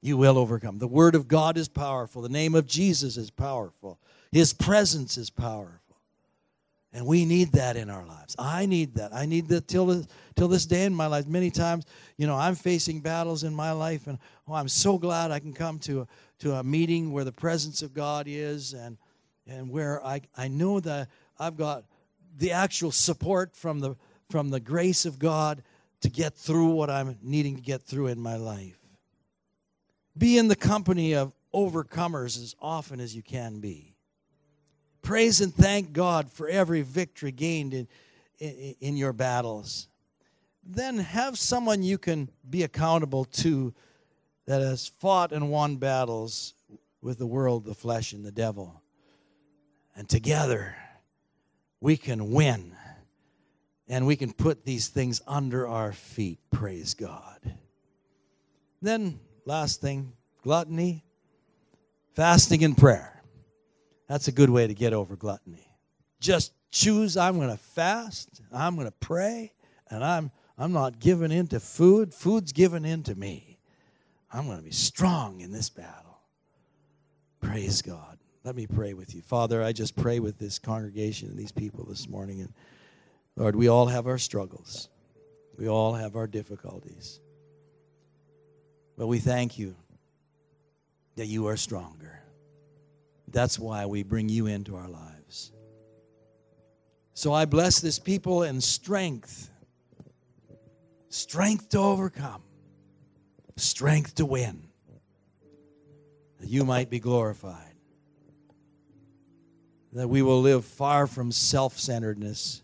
You 0.03 0.18
will 0.18 0.37
overcome. 0.37 0.79
The 0.79 0.87
Word 0.87 1.14
of 1.14 1.29
God 1.29 1.57
is 1.57 1.68
powerful, 1.68 2.20
the 2.20 2.29
name 2.29 2.55
of 2.55 2.66
Jesus 2.66 3.16
is 3.16 3.31
powerful, 3.31 3.99
His 4.31 4.53
presence 4.53 5.16
is 5.16 5.31
powerful. 5.31 5.81
And 6.95 7.05
we 7.05 7.24
need 7.24 7.51
that 7.53 7.76
in 7.76 7.90
our 7.90 8.07
lives. 8.07 8.36
I 8.38 8.66
need 8.66 8.95
that. 8.95 9.12
I 9.12 9.26
need 9.26 9.49
that 9.49 9.66
till, 9.66 10.07
till 10.36 10.47
this 10.47 10.64
day 10.64 10.84
in 10.84 10.95
my 10.95 11.09
life. 11.09 11.26
Many 11.26 11.51
times, 11.51 11.86
you 12.16 12.28
know, 12.28 12.36
I'm 12.36 12.55
facing 12.55 13.01
battles 13.01 13.42
in 13.42 13.53
my 13.53 13.72
life, 13.72 14.07
and 14.07 14.16
oh, 14.47 14.55
I'm 14.55 14.68
so 14.68 14.97
glad 14.97 15.32
I 15.32 15.40
can 15.40 15.53
come 15.53 15.80
to 15.80 16.03
a, 16.03 16.07
to 16.38 16.53
a 16.55 16.62
meeting 16.62 17.12
where 17.12 17.24
the 17.24 17.32
presence 17.32 17.82
of 17.82 17.95
God 17.95 18.26
is 18.28 18.74
and, 18.74 18.97
and 19.45 19.68
where 19.70 20.07
I, 20.07 20.20
I 20.36 20.47
know 20.47 20.78
that 20.78 21.09
I've 21.36 21.57
got 21.57 21.84
the 22.38 22.53
actual 22.53 22.92
support 22.92 23.57
from 23.57 23.80
the, 23.80 23.97
from 24.30 24.51
the 24.51 24.61
grace 24.61 25.05
of 25.05 25.18
God 25.18 25.64
to 26.03 26.09
get 26.09 26.36
through 26.36 26.68
what 26.68 26.90
I'm 26.90 27.18
needing 27.22 27.57
to 27.57 27.62
get 27.62 27.82
through 27.82 28.07
in 28.07 28.20
my 28.20 28.36
life. 28.36 28.78
Be 30.16 30.38
in 30.38 30.47
the 30.47 30.55
company 30.55 31.16
of 31.16 31.34
overcomers 31.53 32.40
as 32.40 32.55
often 32.61 33.01
as 33.01 33.16
you 33.16 33.22
can 33.22 33.59
be. 33.59 33.93
Praise 35.05 35.42
and 35.42 35.55
thank 35.55 35.92
God 35.92 36.32
for 36.32 36.48
every 36.48 36.80
victory 36.80 37.30
gained 37.30 37.74
in, 37.74 37.86
in, 38.38 38.74
in 38.80 38.96
your 38.96 39.12
battles. 39.12 39.86
Then 40.64 40.98
have 40.98 41.38
someone 41.38 41.82
you 41.82 41.98
can 41.98 42.30
be 42.48 42.62
accountable 42.62 43.26
to 43.26 43.74
that 44.46 44.62
has 44.62 44.88
fought 44.88 45.30
and 45.30 45.50
won 45.50 45.76
battles 45.76 46.55
with 47.02 47.18
the 47.18 47.26
world, 47.26 47.66
the 47.66 47.74
flesh, 47.74 48.14
and 48.14 48.24
the 48.24 48.32
devil. 48.32 48.80
And 49.94 50.09
together 50.09 50.74
we 51.80 51.98
can 51.98 52.30
win 52.30 52.74
and 53.86 54.07
we 54.07 54.16
can 54.16 54.32
put 54.32 54.64
these 54.64 54.88
things 54.88 55.20
under 55.26 55.68
our 55.68 55.92
feet. 55.92 56.38
Praise 56.50 56.94
God. 56.94 57.40
Then, 58.80 59.20
last 59.44 59.82
thing 59.82 60.14
gluttony, 60.42 61.05
fasting, 62.14 62.64
and 62.64 62.74
prayer. 62.74 63.13
That's 64.07 64.28
a 64.28 64.32
good 64.32 64.50
way 64.50 64.66
to 64.66 64.74
get 64.74 64.92
over 64.92 65.16
gluttony. 65.16 65.70
Just 66.20 66.52
choose 66.70 67.16
I'm 67.16 67.36
going 67.36 67.50
to 67.50 67.57
fast, 67.57 68.42
I'm 68.52 68.74
going 68.74 68.86
to 68.86 68.92
pray, 68.92 69.52
and 69.90 70.05
I'm 70.05 70.30
I'm 70.57 70.72
not 70.72 71.00
giving 71.00 71.32
in 71.32 71.48
to 71.48 71.61
food. 71.61 72.14
Food's 72.14 72.52
given 72.52 72.84
in 72.84 73.02
to 73.05 73.14
me. 73.14 73.59
I'm 74.32 74.46
going 74.46 74.59
to 74.59 74.64
be 74.64 74.70
strong 74.70 75.40
in 75.40 75.52
this 75.52 75.68
battle. 75.68 76.18
Praise 77.40 77.82
God. 77.82 78.18
Let 78.44 78.55
me 78.57 78.66
pray 78.66 78.94
with 78.94 79.14
you. 79.14 79.22
Father, 79.22 79.62
I 79.62 79.72
just 79.72 79.96
pray 79.96 80.20
with 80.20 80.38
this 80.38 80.59
congregation 80.59 81.28
and 81.28 81.38
these 81.38 81.52
people 81.52 81.84
this 81.84 82.09
morning. 82.09 82.40
And 82.40 82.52
Lord, 83.36 83.57
we 83.57 83.68
all 83.68 83.86
have 83.86 84.07
our 84.07 84.18
struggles, 84.18 84.88
we 85.57 85.68
all 85.68 85.94
have 85.94 86.14
our 86.16 86.26
difficulties. 86.26 87.20
But 88.96 89.09
we 89.09 89.18
thank 89.18 89.59
you 89.59 89.74
that 91.16 91.26
you 91.26 91.48
are 91.48 91.57
stronger. 91.57 92.20
That's 93.29 93.59
why 93.59 93.87
we 93.87 94.03
bring 94.03 94.29
you 94.29 94.47
into 94.47 94.77
our 94.77 94.89
lives. 94.89 95.53
So 97.14 97.33
I 97.33 97.45
bless 97.45 97.81
this 97.81 97.99
people 97.99 98.43
in 98.43 98.61
strength 98.61 99.51
strength 101.14 101.68
to 101.68 101.79
overcome, 101.79 102.43
strength 103.57 104.16
to 104.16 104.27
win, 104.27 104.64
that 106.41 106.49
you 106.49 106.64
might 106.64 106.91
be 106.91 106.99
glorified, 106.99 107.75
that 109.93 110.09
we 110.09 110.22
will 110.22 110.41
live 110.41 110.64
far 110.64 111.07
from 111.07 111.31
self 111.31 111.79
centeredness 111.79 112.62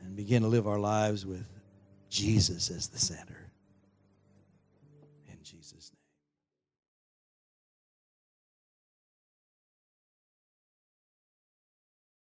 and 0.00 0.16
begin 0.16 0.42
to 0.42 0.48
live 0.48 0.66
our 0.66 0.80
lives 0.80 1.24
with 1.24 1.46
Jesus 2.10 2.70
as 2.70 2.88
the 2.88 2.98
center. 2.98 3.37